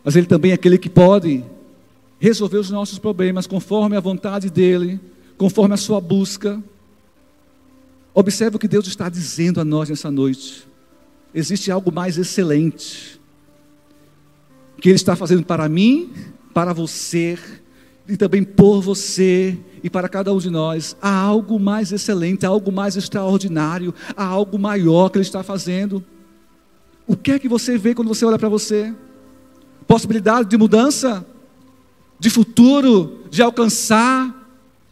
[0.02, 1.44] Mas Ele também é aquele que pode
[2.22, 4.98] resolver os nossos problemas conforme a vontade dEle,
[5.38, 6.64] conforme a sua busca.
[8.14, 10.66] Observe o que Deus está dizendo a nós nessa noite.
[11.34, 13.20] Existe algo mais excelente
[14.80, 16.14] que Ele está fazendo para mim
[16.54, 17.38] para você
[18.08, 22.50] e também por você e para cada um de nós, há algo mais excelente, há
[22.50, 26.04] algo mais extraordinário, há algo maior que Ele está fazendo.
[27.06, 28.94] O que é que você vê quando você olha para você?
[29.88, 31.26] Possibilidade de mudança,
[32.20, 34.36] de futuro, de alcançar,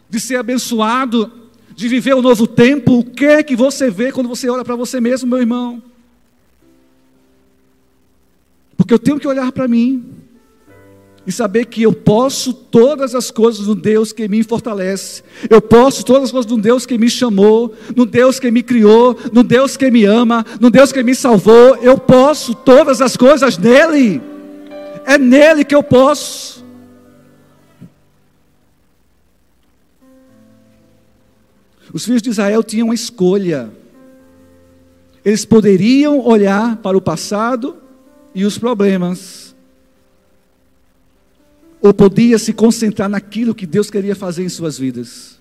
[0.08, 1.30] de ser abençoado,
[1.74, 2.98] de viver um novo tempo.
[2.98, 5.82] O que é que você vê quando você olha para você mesmo, meu irmão?
[8.76, 10.17] Porque eu tenho que olhar para mim
[11.28, 15.22] e saber que eu posso todas as coisas no Deus que me fortalece.
[15.50, 19.14] Eu posso todas as coisas no Deus que me chamou, no Deus que me criou,
[19.30, 21.76] no Deus que me ama, no Deus que me salvou.
[21.82, 24.22] Eu posso todas as coisas nele.
[25.04, 26.64] É nele que eu posso.
[31.92, 33.70] Os filhos de Israel tinham uma escolha.
[35.22, 37.76] Eles poderiam olhar para o passado
[38.34, 39.47] e os problemas
[41.80, 45.38] ou podia se concentrar naquilo que Deus queria fazer em suas vidas?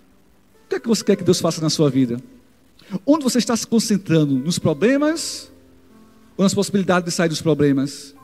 [0.65, 2.21] O que é que você quer que Deus faça na sua vida?
[3.05, 4.35] Onde você está se concentrando?
[4.35, 5.51] Nos problemas
[6.37, 8.15] ou nas possibilidades de sair dos problemas?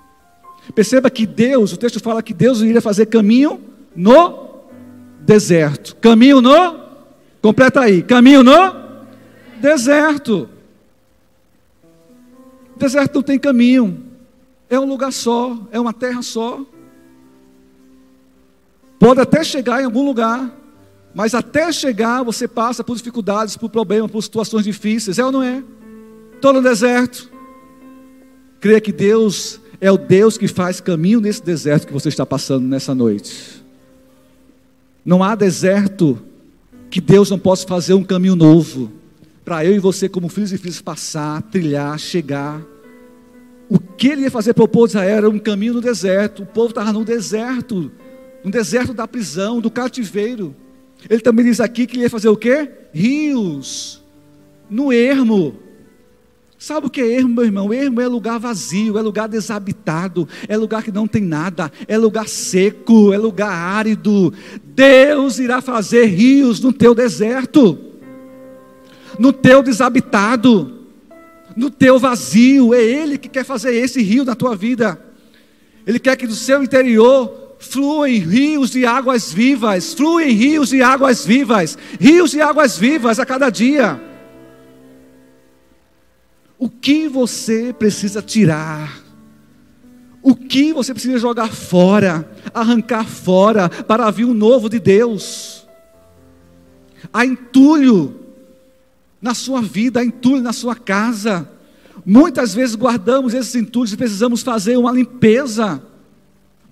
[0.73, 3.60] Perceba que Deus, o texto fala que Deus iria fazer caminho
[3.95, 4.62] no
[5.19, 5.95] deserto.
[5.97, 6.80] Caminho no?
[7.41, 8.02] Completa aí.
[8.02, 8.84] Caminho no
[9.60, 10.49] deserto.
[12.78, 14.04] Deserto não tem caminho.
[14.69, 16.65] É um lugar só, é uma terra só.
[19.03, 20.49] Pode até chegar em algum lugar,
[21.13, 25.43] mas até chegar você passa por dificuldades, por problemas, por situações difíceis, é ou não
[25.43, 25.61] é?
[26.35, 27.29] Estou no deserto.
[28.61, 32.65] Creia que Deus é o Deus que faz caminho nesse deserto que você está passando
[32.65, 33.61] nessa noite.
[35.03, 36.17] Não há deserto
[36.89, 38.89] que Deus não possa fazer um caminho novo
[39.43, 42.61] para eu e você, como filhos e filhas, passar, trilhar, chegar.
[43.67, 46.43] O que ele ia fazer para o povo de Israel era um caminho no deserto.
[46.43, 47.91] O povo estava no deserto
[48.43, 50.56] no deserto da prisão, do cativeiro.
[51.10, 52.69] Ele também diz aqui que ele ia fazer o quê?
[52.93, 54.01] Rios,
[54.69, 55.56] no ermo.
[56.58, 57.73] Sabe o que é ermo, meu irmão?
[57.73, 62.29] Ermo é lugar vazio, é lugar desabitado, é lugar que não tem nada, é lugar
[62.29, 64.34] seco, é lugar árido.
[64.63, 67.77] Deus irá fazer rios no teu deserto,
[69.19, 70.86] no teu desabitado,
[71.53, 72.73] no teu vazio.
[72.73, 74.97] É Ele que quer fazer esse rio na tua vida.
[75.86, 81.26] Ele quer que do seu interior fluem rios de águas vivas, fluem rios de águas
[81.26, 83.99] vivas, rios de águas vivas a cada dia.
[86.60, 89.02] O que você precisa tirar?
[90.21, 95.67] O que você precisa jogar fora, arrancar fora, para vir o novo de Deus?
[97.12, 98.19] Há entulho
[99.21, 101.49] na sua vida, há entulho na sua casa.
[102.06, 105.82] Muitas vezes guardamos esses entulhos e precisamos fazer uma limpeza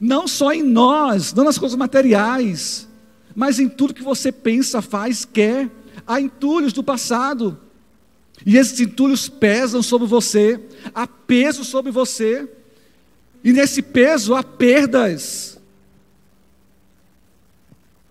[0.02, 2.88] não só em nós, não nas coisas materiais,
[3.36, 5.70] mas em tudo que você pensa, faz, quer.
[6.08, 7.60] Há entulhos do passado.
[8.44, 10.60] E esses entulhos pesam sobre você,
[10.96, 12.50] há peso sobre você.
[13.44, 15.60] E nesse peso há perdas.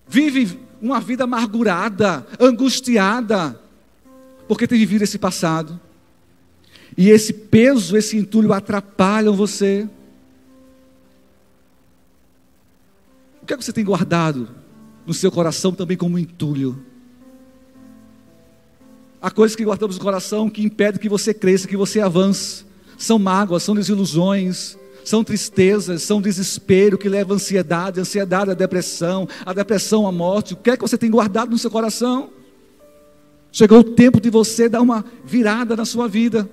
[0.07, 3.61] Vive uma vida amargurada, angustiada,
[4.47, 5.79] porque tem vivido esse passado.
[6.97, 9.89] E esse peso, esse entulho atrapalham você.
[13.51, 14.49] Que é que você tem guardado
[15.05, 16.85] no seu coração também como entulho?
[19.21, 22.65] Há coisas que guardamos no coração que impedem que você cresça, que você avance.
[22.97, 28.55] São mágoas, são desilusões, são tristezas, são desespero que leva à ansiedade, a ansiedade à
[28.55, 30.55] depressão, a depressão à morte.
[30.55, 32.31] O que é que você tem guardado no seu coração?
[33.51, 36.49] Chegou o tempo de você dar uma virada na sua vida.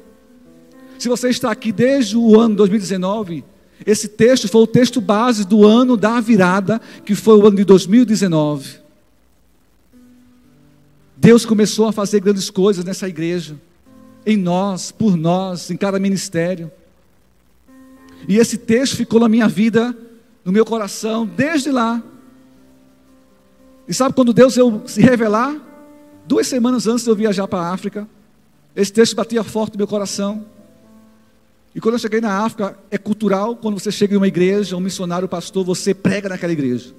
[0.97, 3.45] Se você está aqui desde o ano 2019,
[3.85, 7.63] esse texto foi o texto base do ano da virada, que foi o ano de
[7.63, 8.79] 2019.
[11.15, 13.59] Deus começou a fazer grandes coisas nessa igreja,
[14.25, 16.71] em nós, por nós, em cada ministério.
[18.27, 19.95] E esse texto ficou na minha vida,
[20.43, 22.01] no meu coração, desde lá.
[23.87, 25.55] E sabe quando Deus eu se revelar?
[26.27, 28.07] Duas semanas antes de eu viajar para a África,
[28.75, 30.45] esse texto batia forte no meu coração.
[31.77, 34.79] E quando eu cheguei na África, é cultural, quando você chega em uma igreja, um
[34.79, 36.91] missionário, um pastor, você prega naquela igreja.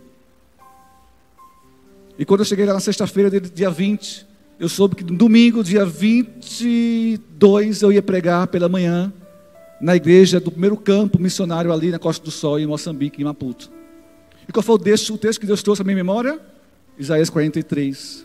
[2.16, 4.24] E quando eu cheguei lá na sexta-feira, dia 20,
[4.56, 9.12] eu soube que no domingo, dia 22, eu ia pregar pela manhã
[9.80, 13.72] na igreja do primeiro campo missionário ali na Costa do Sol, em Moçambique, em Maputo.
[14.48, 16.38] E qual foi o texto, o texto que Deus trouxe à minha memória?
[16.96, 18.24] Isaías 43.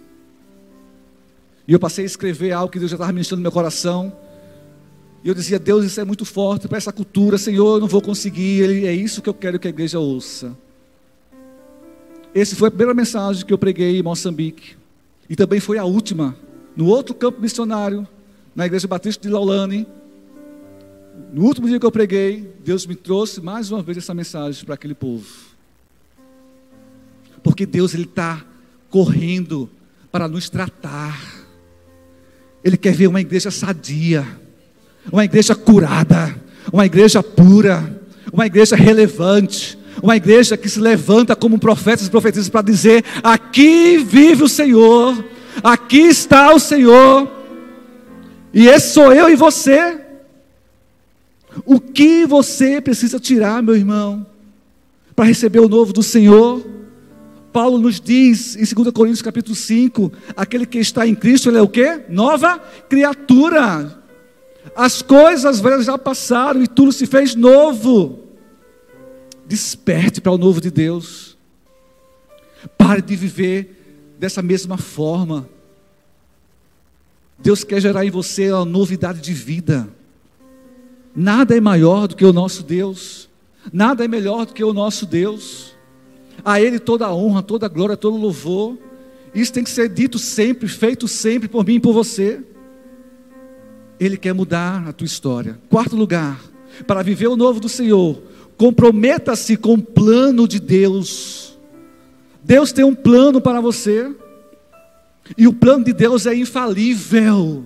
[1.68, 4.16] E eu passei a escrever algo que Deus já estava ministrando no meu coração.
[5.24, 8.02] E eu dizia, Deus, isso é muito forte para essa cultura, Senhor, eu não vou
[8.02, 10.56] conseguir, Ele, é isso que eu quero que a igreja ouça.
[12.36, 14.76] Essa foi a primeira mensagem que eu preguei em Moçambique.
[15.30, 16.36] E também foi a última,
[16.76, 18.06] no outro campo missionário,
[18.54, 19.88] na igreja batista de Laulane.
[21.32, 24.74] No último dia que eu preguei, Deus me trouxe mais uma vez essa mensagem para
[24.74, 25.26] aquele povo.
[27.42, 28.44] Porque Deus está
[28.90, 29.70] correndo
[30.12, 31.46] para nos tratar.
[32.62, 34.43] Ele quer ver uma igreja sadia
[35.12, 36.36] uma igreja curada,
[36.72, 38.02] uma igreja pura,
[38.32, 43.98] uma igreja relevante, uma igreja que se levanta como profetas e profetisas para dizer: aqui
[43.98, 45.24] vive o Senhor,
[45.64, 47.30] aqui está o Senhor,
[48.54, 50.00] e esse sou eu e você.
[51.66, 54.26] O que você precisa tirar, meu irmão,
[55.16, 56.66] para receber o novo do Senhor?
[57.52, 61.62] Paulo nos diz em 2 Coríntios capítulo 5, aquele que está em Cristo, ele é
[61.62, 62.02] o que?
[62.10, 62.58] Nova
[62.90, 64.03] criatura.
[64.76, 68.20] As coisas velhas já passaram e tudo se fez novo.
[69.46, 71.38] Desperte para o novo de Deus.
[72.78, 75.48] Pare de viver dessa mesma forma.
[77.38, 79.88] Deus quer gerar em você uma novidade de vida.
[81.16, 83.30] Nada é maior do que o nosso Deus.
[83.72, 85.76] Nada é melhor do que o nosso Deus.
[86.44, 88.78] A Ele toda a honra, toda a glória, todo o louvor.
[89.36, 92.42] Isso tem que ser dito sempre, feito sempre por mim e por você.
[94.04, 95.58] Ele quer mudar a tua história.
[95.70, 96.40] Quarto lugar,
[96.86, 98.22] para viver o novo do Senhor,
[98.58, 101.58] comprometa-se com o plano de Deus.
[102.44, 104.12] Deus tem um plano para você.
[105.38, 107.64] E o plano de Deus é infalível.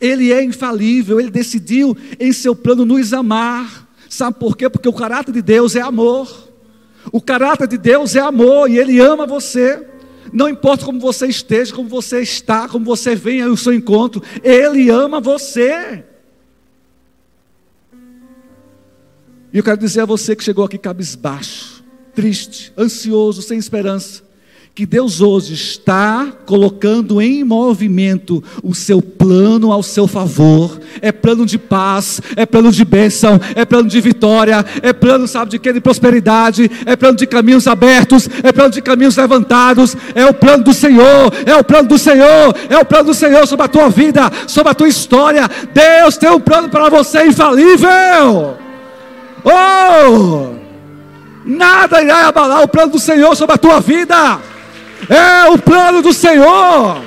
[0.00, 3.88] Ele é infalível, ele decidiu em seu plano nos amar.
[4.08, 4.68] Sabe por quê?
[4.68, 6.52] Porque o caráter de Deus é amor.
[7.12, 9.86] O caráter de Deus é amor e ele ama você.
[10.34, 14.90] Não importa como você esteja, como você está, como você venha ao seu encontro, ele
[14.90, 16.04] ama você.
[19.52, 24.23] E eu quero dizer a você que chegou aqui cabisbaixo, triste, ansioso, sem esperança
[24.74, 30.80] que Deus hoje está colocando em movimento o seu plano ao seu favor.
[31.00, 35.52] É plano de paz, é plano de bênção, é plano de vitória, é plano, sabe
[35.52, 35.72] de quê?
[35.72, 40.64] De prosperidade, é plano de caminhos abertos, é plano de caminhos levantados, é o plano
[40.64, 43.88] do Senhor, é o plano do Senhor, é o plano do Senhor sobre a tua
[43.88, 45.48] vida, sobre a tua história.
[45.72, 48.56] Deus tem um plano para você infalível.
[49.44, 50.54] Oh!
[51.44, 54.40] Nada irá abalar o plano do Senhor sobre a tua vida.
[55.08, 57.02] É o plano do Senhor.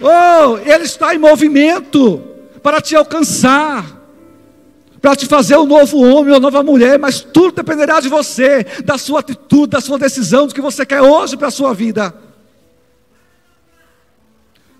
[0.00, 2.22] Oh, Ele está em movimento
[2.62, 3.84] para te alcançar,
[5.00, 8.96] para te fazer um novo homem, uma nova mulher, mas tudo dependerá de você, da
[8.96, 12.14] sua atitude, da sua decisão, do que você quer hoje para a sua vida.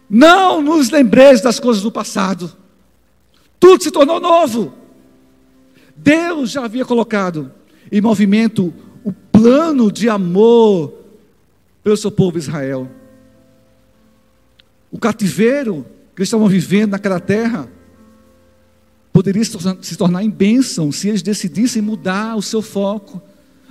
[0.09, 2.53] Não nos lembreis das coisas do passado,
[3.59, 4.75] tudo se tornou novo.
[5.95, 7.53] Deus já havia colocado
[7.93, 8.73] em movimento
[9.41, 10.93] plano de amor
[11.83, 12.91] pelo seu povo Israel.
[14.93, 17.69] O cativeiro que eles estavam vivendo naquela terra
[19.13, 23.21] poderia se tornar em bênção se eles decidissem mudar o seu foco,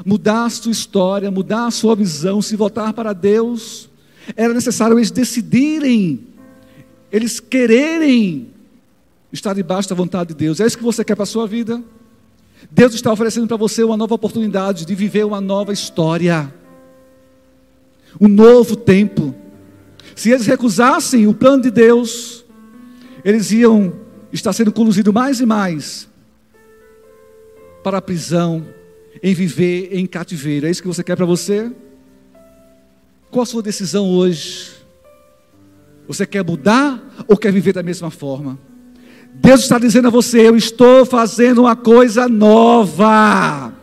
[0.03, 3.89] mudar a sua história, mudar a sua visão, se voltar para Deus.
[4.35, 6.19] Era necessário eles decidirem,
[7.11, 8.47] eles quererem
[9.31, 10.59] estar debaixo da vontade de Deus.
[10.59, 11.83] É isso que você quer para a sua vida?
[12.69, 16.53] Deus está oferecendo para você uma nova oportunidade de viver uma nova história,
[18.19, 19.33] um novo tempo.
[20.15, 22.43] Se eles recusassem o plano de Deus,
[23.23, 23.93] eles iam
[24.31, 26.09] estar sendo conduzidos mais e mais
[27.83, 28.65] para a prisão,
[29.23, 30.67] em viver em cativeiro.
[30.67, 31.71] É isso que você quer para você?
[33.31, 34.71] Qual a sua decisão hoje?
[36.07, 38.59] Você quer mudar ou quer viver da mesma forma?
[39.41, 43.73] Deus está dizendo a você: Eu estou fazendo uma coisa nova.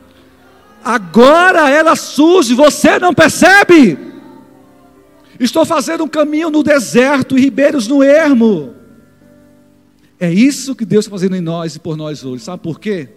[0.84, 3.98] Agora ela surge, você não percebe.
[5.40, 8.74] Estou fazendo um caminho no deserto e ribeiros no ermo.
[10.20, 12.44] É isso que Deus está fazendo em nós e por nós hoje.
[12.44, 13.08] Sabe por quê?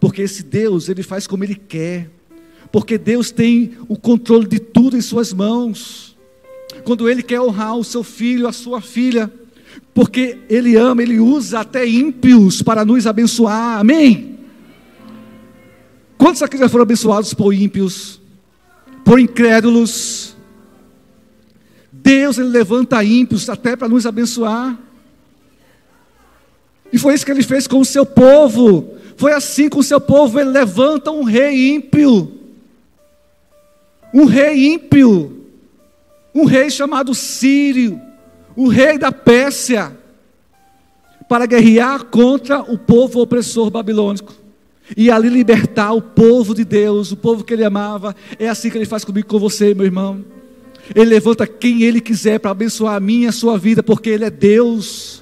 [0.00, 2.10] Porque esse Deus, ele faz como ele quer.
[2.70, 6.16] Porque Deus tem o controle de tudo em suas mãos.
[6.84, 9.32] Quando ele quer honrar o seu filho, a sua filha,
[9.94, 14.38] porque Ele ama, Ele usa até ímpios para nos abençoar, amém?
[16.16, 18.20] Quantos aqui já foram abençoados por ímpios,
[19.04, 20.36] por incrédulos?
[21.90, 24.78] Deus, Ele levanta ímpios até para nos abençoar.
[26.92, 28.94] E foi isso que Ele fez com o seu povo.
[29.16, 32.32] Foi assim com o seu povo, Ele levanta um rei ímpio.
[34.14, 35.44] Um rei ímpio.
[36.34, 38.00] Um rei chamado Sírio
[38.56, 39.96] o rei da Pérsia,
[41.28, 44.34] para guerrear contra o povo opressor babilônico
[44.96, 48.14] e ali libertar o povo de Deus, o povo que ele amava.
[48.38, 50.24] É assim que ele faz comigo, com você, meu irmão.
[50.94, 54.24] Ele levanta quem ele quiser para abençoar a minha e a sua vida, porque ele
[54.24, 55.21] é Deus.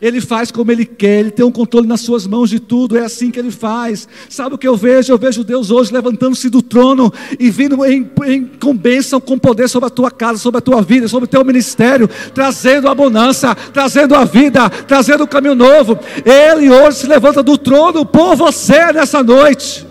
[0.00, 3.04] Ele faz como Ele quer, Ele tem um controle nas suas mãos de tudo, é
[3.04, 4.08] assim que Ele faz.
[4.28, 5.12] Sabe o que eu vejo?
[5.12, 9.68] Eu vejo Deus hoje levantando-se do trono e vindo em, em, com bênção, com poder
[9.68, 13.54] sobre a tua casa, sobre a tua vida, sobre o teu ministério, trazendo a bonança,
[13.54, 15.98] trazendo a vida, trazendo um caminho novo.
[16.24, 19.86] Ele hoje se levanta do trono por você nessa noite.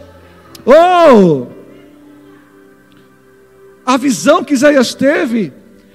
[0.66, 1.48] Oh!
[3.86, 5.54] A visão que Isaías teve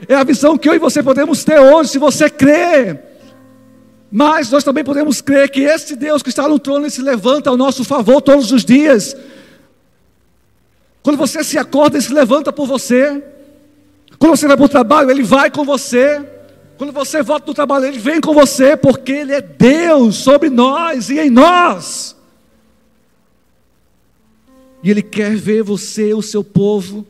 [0.08, 3.09] é a visão que eu e você podemos ter hoje, se você crer.
[4.10, 7.56] Mas nós também podemos crer que esse Deus que está no trono se levanta ao
[7.56, 9.16] nosso favor todos os dias.
[11.02, 13.22] Quando você se acorda, ele se levanta por você.
[14.18, 16.24] Quando você vai para o trabalho, ele vai com você.
[16.76, 21.08] Quando você volta do trabalho, ele vem com você, porque ele é Deus sobre nós
[21.08, 22.16] e em nós.
[24.82, 27.06] E Ele quer ver você, o seu povo,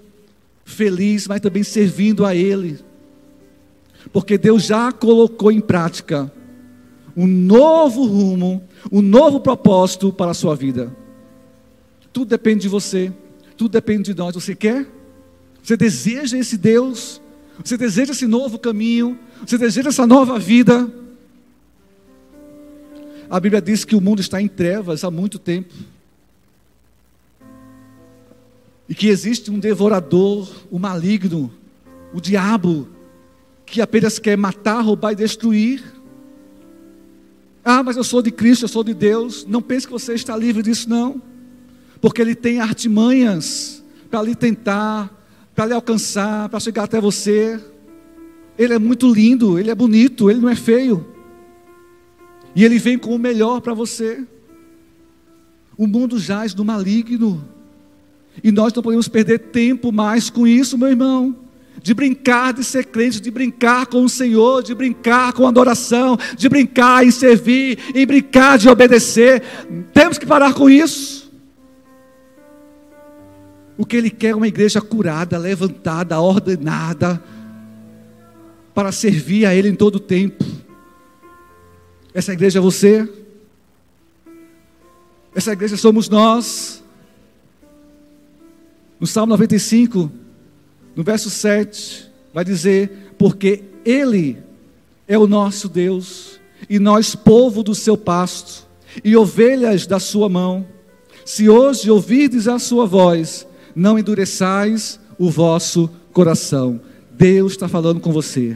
[0.64, 2.78] feliz, mas também servindo a Ele.
[4.12, 6.32] Porque Deus já colocou em prática
[7.16, 10.94] um novo rumo, um novo propósito para a sua vida.
[12.12, 13.12] Tudo depende de você,
[13.56, 14.34] tudo depende de nós.
[14.34, 14.86] Você quer?
[15.62, 17.20] Você deseja esse Deus?
[17.62, 19.18] Você deseja esse novo caminho?
[19.46, 20.90] Você deseja essa nova vida?
[23.28, 25.72] A Bíblia diz que o mundo está em trevas há muito tempo.
[28.88, 31.52] E que existe um devorador, o maligno,
[32.12, 32.88] o diabo,
[33.64, 35.84] que apenas quer matar, roubar e destruir.
[37.64, 39.44] Ah, mas eu sou de Cristo, eu sou de Deus.
[39.46, 41.20] Não pense que você está livre disso, não.
[42.00, 45.14] Porque ele tem artimanhas para lhe tentar,
[45.54, 47.61] para lhe alcançar, para chegar até você.
[48.58, 51.06] Ele é muito lindo, ele é bonito, ele não é feio.
[52.54, 54.24] E ele vem com o melhor para você.
[55.76, 57.46] O mundo jaz do maligno.
[58.42, 61.36] E nós não podemos perder tempo mais com isso, meu irmão.
[61.83, 66.49] De brincar de ser crente, de brincar com o Senhor, de brincar com adoração, de
[66.49, 69.43] brincar em servir, em brincar de obedecer.
[69.93, 71.31] Temos que parar com isso.
[73.78, 77.22] O que ele quer é uma igreja curada, levantada, ordenada,
[78.74, 80.45] para servir a Ele em todo o tempo.
[82.12, 83.09] Essa igreja é você,
[85.35, 86.83] essa igreja somos nós.
[88.99, 90.11] No Salmo 95,
[91.01, 94.36] no verso 7, vai dizer: Porque Ele
[95.09, 96.38] é o nosso Deus,
[96.68, 98.68] e nós, povo do seu pasto,
[99.03, 100.66] e ovelhas da sua mão.
[101.24, 106.78] Se hoje ouvirdes a sua voz, não endureçais o vosso coração.
[107.12, 108.55] Deus está falando com você.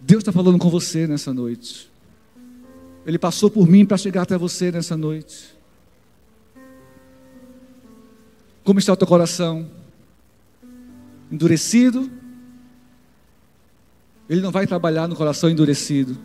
[0.00, 1.88] Deus está falando com você nessa noite.
[3.06, 5.57] Ele passou por mim para chegar até você nessa noite.
[8.68, 9.66] Como está o teu coração?
[11.32, 12.10] Endurecido?
[14.28, 16.18] Ele não vai trabalhar no coração endurecido.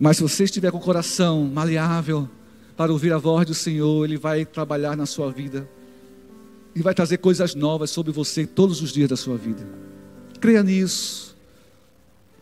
[0.00, 2.26] Mas se você estiver com o coração maleável,
[2.78, 5.68] para ouvir a voz do Senhor, Ele vai trabalhar na sua vida
[6.74, 9.68] e vai trazer coisas novas sobre você todos os dias da sua vida.
[10.40, 11.36] Creia nisso.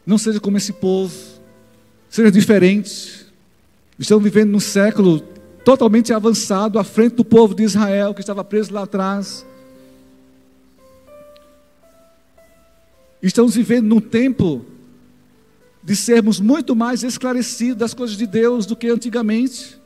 [0.07, 1.13] Não seja como esse povo,
[2.09, 3.27] seja diferente.
[3.99, 5.25] Estamos vivendo num século
[5.65, 9.47] totalmente avançado à frente do povo de Israel que estava preso lá atrás.
[13.23, 14.65] Estamos vivendo num tempo
[15.83, 19.81] de sermos muito mais esclarecidos das coisas de Deus do que antigamente.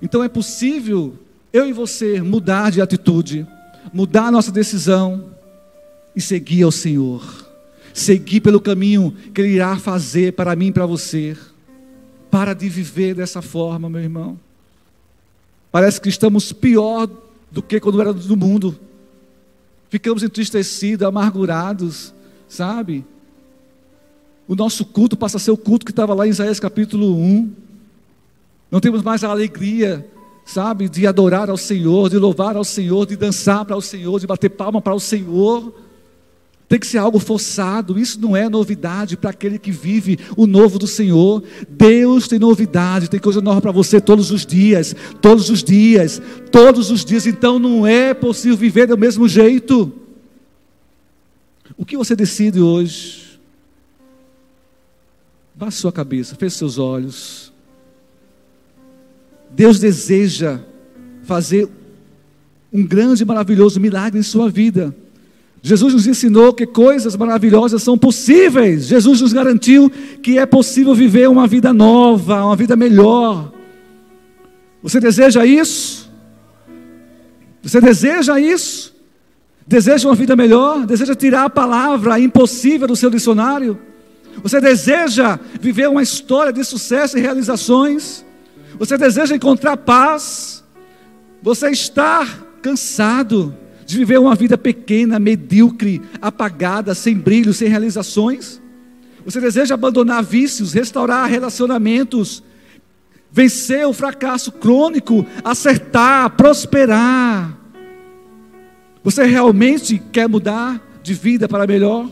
[0.00, 1.18] Então é possível
[1.52, 3.46] eu e você mudar de atitude,
[3.92, 5.30] mudar nossa decisão
[6.14, 7.46] e seguir ao Senhor.
[7.94, 11.34] Seguir pelo caminho que Ele irá fazer para mim e para você.
[12.30, 14.38] Para de viver dessa forma, meu irmão.
[15.70, 17.08] Parece que estamos pior
[17.50, 18.78] do que quando era do mundo.
[19.88, 22.12] Ficamos entristecidos, amargurados,
[22.48, 23.04] sabe?
[24.48, 27.66] O nosso culto passa a ser o culto que estava lá em Isaías capítulo 1
[28.70, 30.06] não temos mais a alegria,
[30.44, 34.26] sabe, de adorar ao Senhor, de louvar ao Senhor, de dançar para o Senhor, de
[34.26, 35.72] bater palma para o Senhor.
[36.68, 40.80] Tem que ser algo forçado, isso não é novidade para aquele que vive o novo
[40.80, 41.42] do Senhor.
[41.68, 46.90] Deus tem novidade, tem coisa nova para você todos os dias, todos os dias, todos
[46.90, 47.24] os dias.
[47.24, 49.92] Então não é possível viver do mesmo jeito.
[51.76, 53.38] O que você decide hoje?
[55.54, 57.52] Baixe sua cabeça, feche seus olhos.
[59.50, 60.60] Deus deseja
[61.22, 61.68] fazer
[62.72, 64.94] um grande e maravilhoso milagre em sua vida.
[65.66, 68.86] Jesus nos ensinou que coisas maravilhosas são possíveis.
[68.86, 69.90] Jesus nos garantiu
[70.22, 73.52] que é possível viver uma vida nova, uma vida melhor.
[74.80, 76.08] Você deseja isso?
[77.64, 78.94] Você deseja isso?
[79.66, 80.86] Deseja uma vida melhor?
[80.86, 83.76] Deseja tirar a palavra impossível do seu dicionário?
[84.44, 88.24] Você deseja viver uma história de sucesso e realizações?
[88.78, 90.62] Você deseja encontrar paz?
[91.42, 92.24] Você está
[92.62, 93.52] cansado
[93.86, 98.60] de viver uma vida pequena, medíocre, apagada, sem brilho, sem realizações?
[99.24, 102.42] Você deseja abandonar vícios, restaurar relacionamentos,
[103.30, 107.56] vencer o fracasso crônico, acertar, prosperar?
[109.04, 112.10] Você realmente quer mudar de vida para melhor?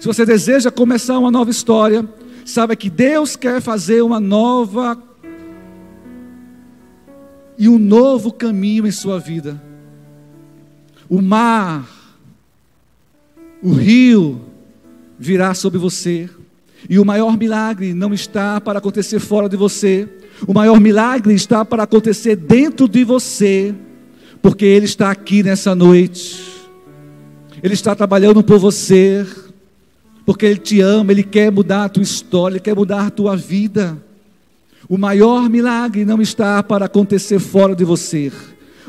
[0.00, 2.08] Se você deseja começar uma nova história,
[2.44, 5.00] saiba que Deus quer fazer uma nova
[7.58, 9.71] e um novo caminho em sua vida.
[11.12, 11.86] O mar,
[13.62, 14.40] o rio
[15.18, 16.26] virá sobre você,
[16.88, 20.08] E o maior milagre não está para acontecer fora de você,
[20.46, 23.74] o maior milagre está para acontecer dentro de você,
[24.40, 26.42] porque Ele está aqui nessa noite,
[27.62, 29.26] Ele está trabalhando por você,
[30.24, 33.36] porque Ele te ama, Ele quer mudar a tua história, Ele quer mudar a tua
[33.36, 34.02] vida.
[34.88, 38.32] O maior milagre não está para acontecer fora de você,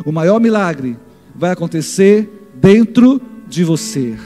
[0.06, 0.96] o maior milagre
[1.36, 4.18] vai acontecer dentro de você.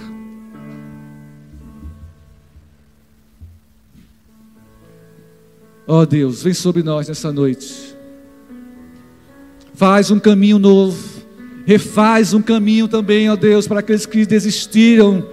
[5.88, 7.96] Ó oh Deus, vem sobre nós nessa noite.
[9.74, 11.18] Faz um caminho novo.
[11.66, 15.28] Refaz um caminho também, ó Deus, para aqueles que desistiram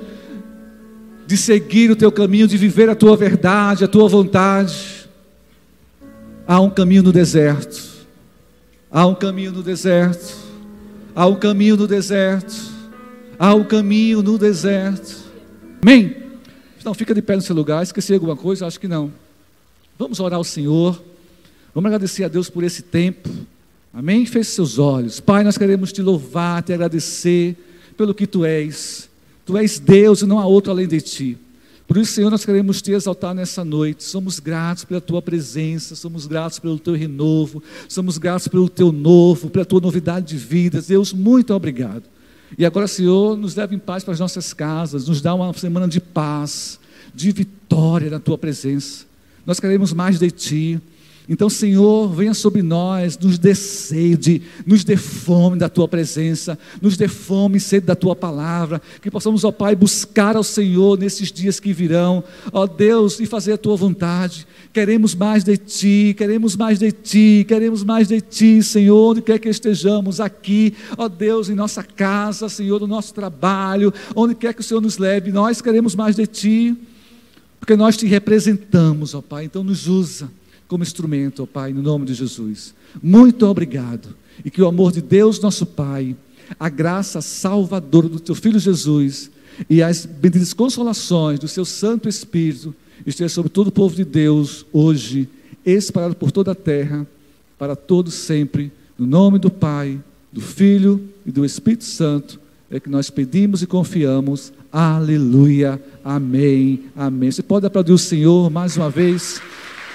[1.27, 5.09] de seguir o teu caminho, de viver a tua verdade, a tua vontade.
[6.47, 7.95] Há um caminho no deserto.
[8.91, 10.44] Há um caminho no deserto.
[11.15, 12.55] Há um caminho no deserto.
[13.39, 15.25] Há um caminho no deserto.
[15.81, 16.17] Amém?
[16.85, 17.83] Não, fica de pé no seu lugar.
[17.83, 18.67] Esqueci alguma coisa?
[18.67, 19.13] Acho que não.
[19.99, 21.01] Vamos orar ao Senhor.
[21.75, 23.29] Vamos agradecer a Deus por esse tempo.
[23.93, 24.27] Amém?
[24.27, 25.21] Feche seus olhos.
[25.21, 27.57] Pai, nós queremos te louvar, te agradecer
[27.97, 29.09] pelo que tu és.
[29.47, 31.39] Tu és Deus e não há outro além de ti.
[31.95, 34.03] Por isso, Senhor, nós queremos te exaltar nessa noite.
[34.03, 39.49] Somos gratos pela tua presença, somos gratos pelo teu renovo, somos gratos pelo teu novo,
[39.49, 40.83] pela tua novidade de vida.
[40.83, 42.03] Deus, muito obrigado.
[42.59, 45.87] E agora, Senhor, nos leve em paz para as nossas casas, nos dá uma semana
[45.87, 46.81] de paz,
[47.15, 49.07] de vitória na tua presença
[49.47, 50.81] nós queremos mais de Ti.
[51.27, 56.99] Então, Senhor, venha sobre nós, nos dê sede, nos dê fome da Tua presença, nos
[56.99, 61.33] dê fome e sede da Tua palavra, que possamos, ó Pai, buscar ao Senhor nesses
[61.33, 62.23] dias que virão,
[62.53, 64.47] ó Deus, e fazer a Tua vontade.
[64.71, 69.39] Queremos mais de Ti, queremos mais de Ti, queremos mais de Ti, Senhor, onde quer
[69.39, 74.61] que estejamos, aqui, ó Deus, em nossa casa, Senhor, no nosso trabalho, onde quer que
[74.61, 76.77] o Senhor nos leve, nós queremos mais de Ti
[77.59, 80.31] porque nós te representamos, ó Pai, então nos usa
[80.75, 82.75] como instrumento, ó Pai, no nome de Jesus.
[83.01, 84.09] Muito obrigado.
[84.45, 86.17] E que o amor de Deus, nosso Pai,
[86.59, 89.31] a graça salvadora do teu Filho Jesus
[89.71, 92.75] e as benditas consolações do seu Santo Espírito
[93.07, 95.29] esteja sobre todo o povo de Deus hoje,
[95.65, 97.07] espalhado por toda a terra,
[97.57, 100.01] para todos sempre, no nome do Pai,
[100.33, 104.53] do Filho e do Espírito Santo, é que nós pedimos e confiamos.
[104.73, 105.81] Aleluia.
[106.05, 106.87] Amém.
[106.97, 107.31] Amém.
[107.31, 109.41] Você pode aplaudir o Senhor mais uma vez.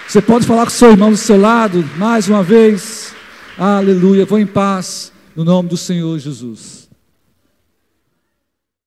[0.09, 3.13] Você pode falar com seu irmão do seu lado mais uma vez.
[3.55, 4.25] Aleluia.
[4.25, 6.78] Vou em paz no nome do Senhor Jesus.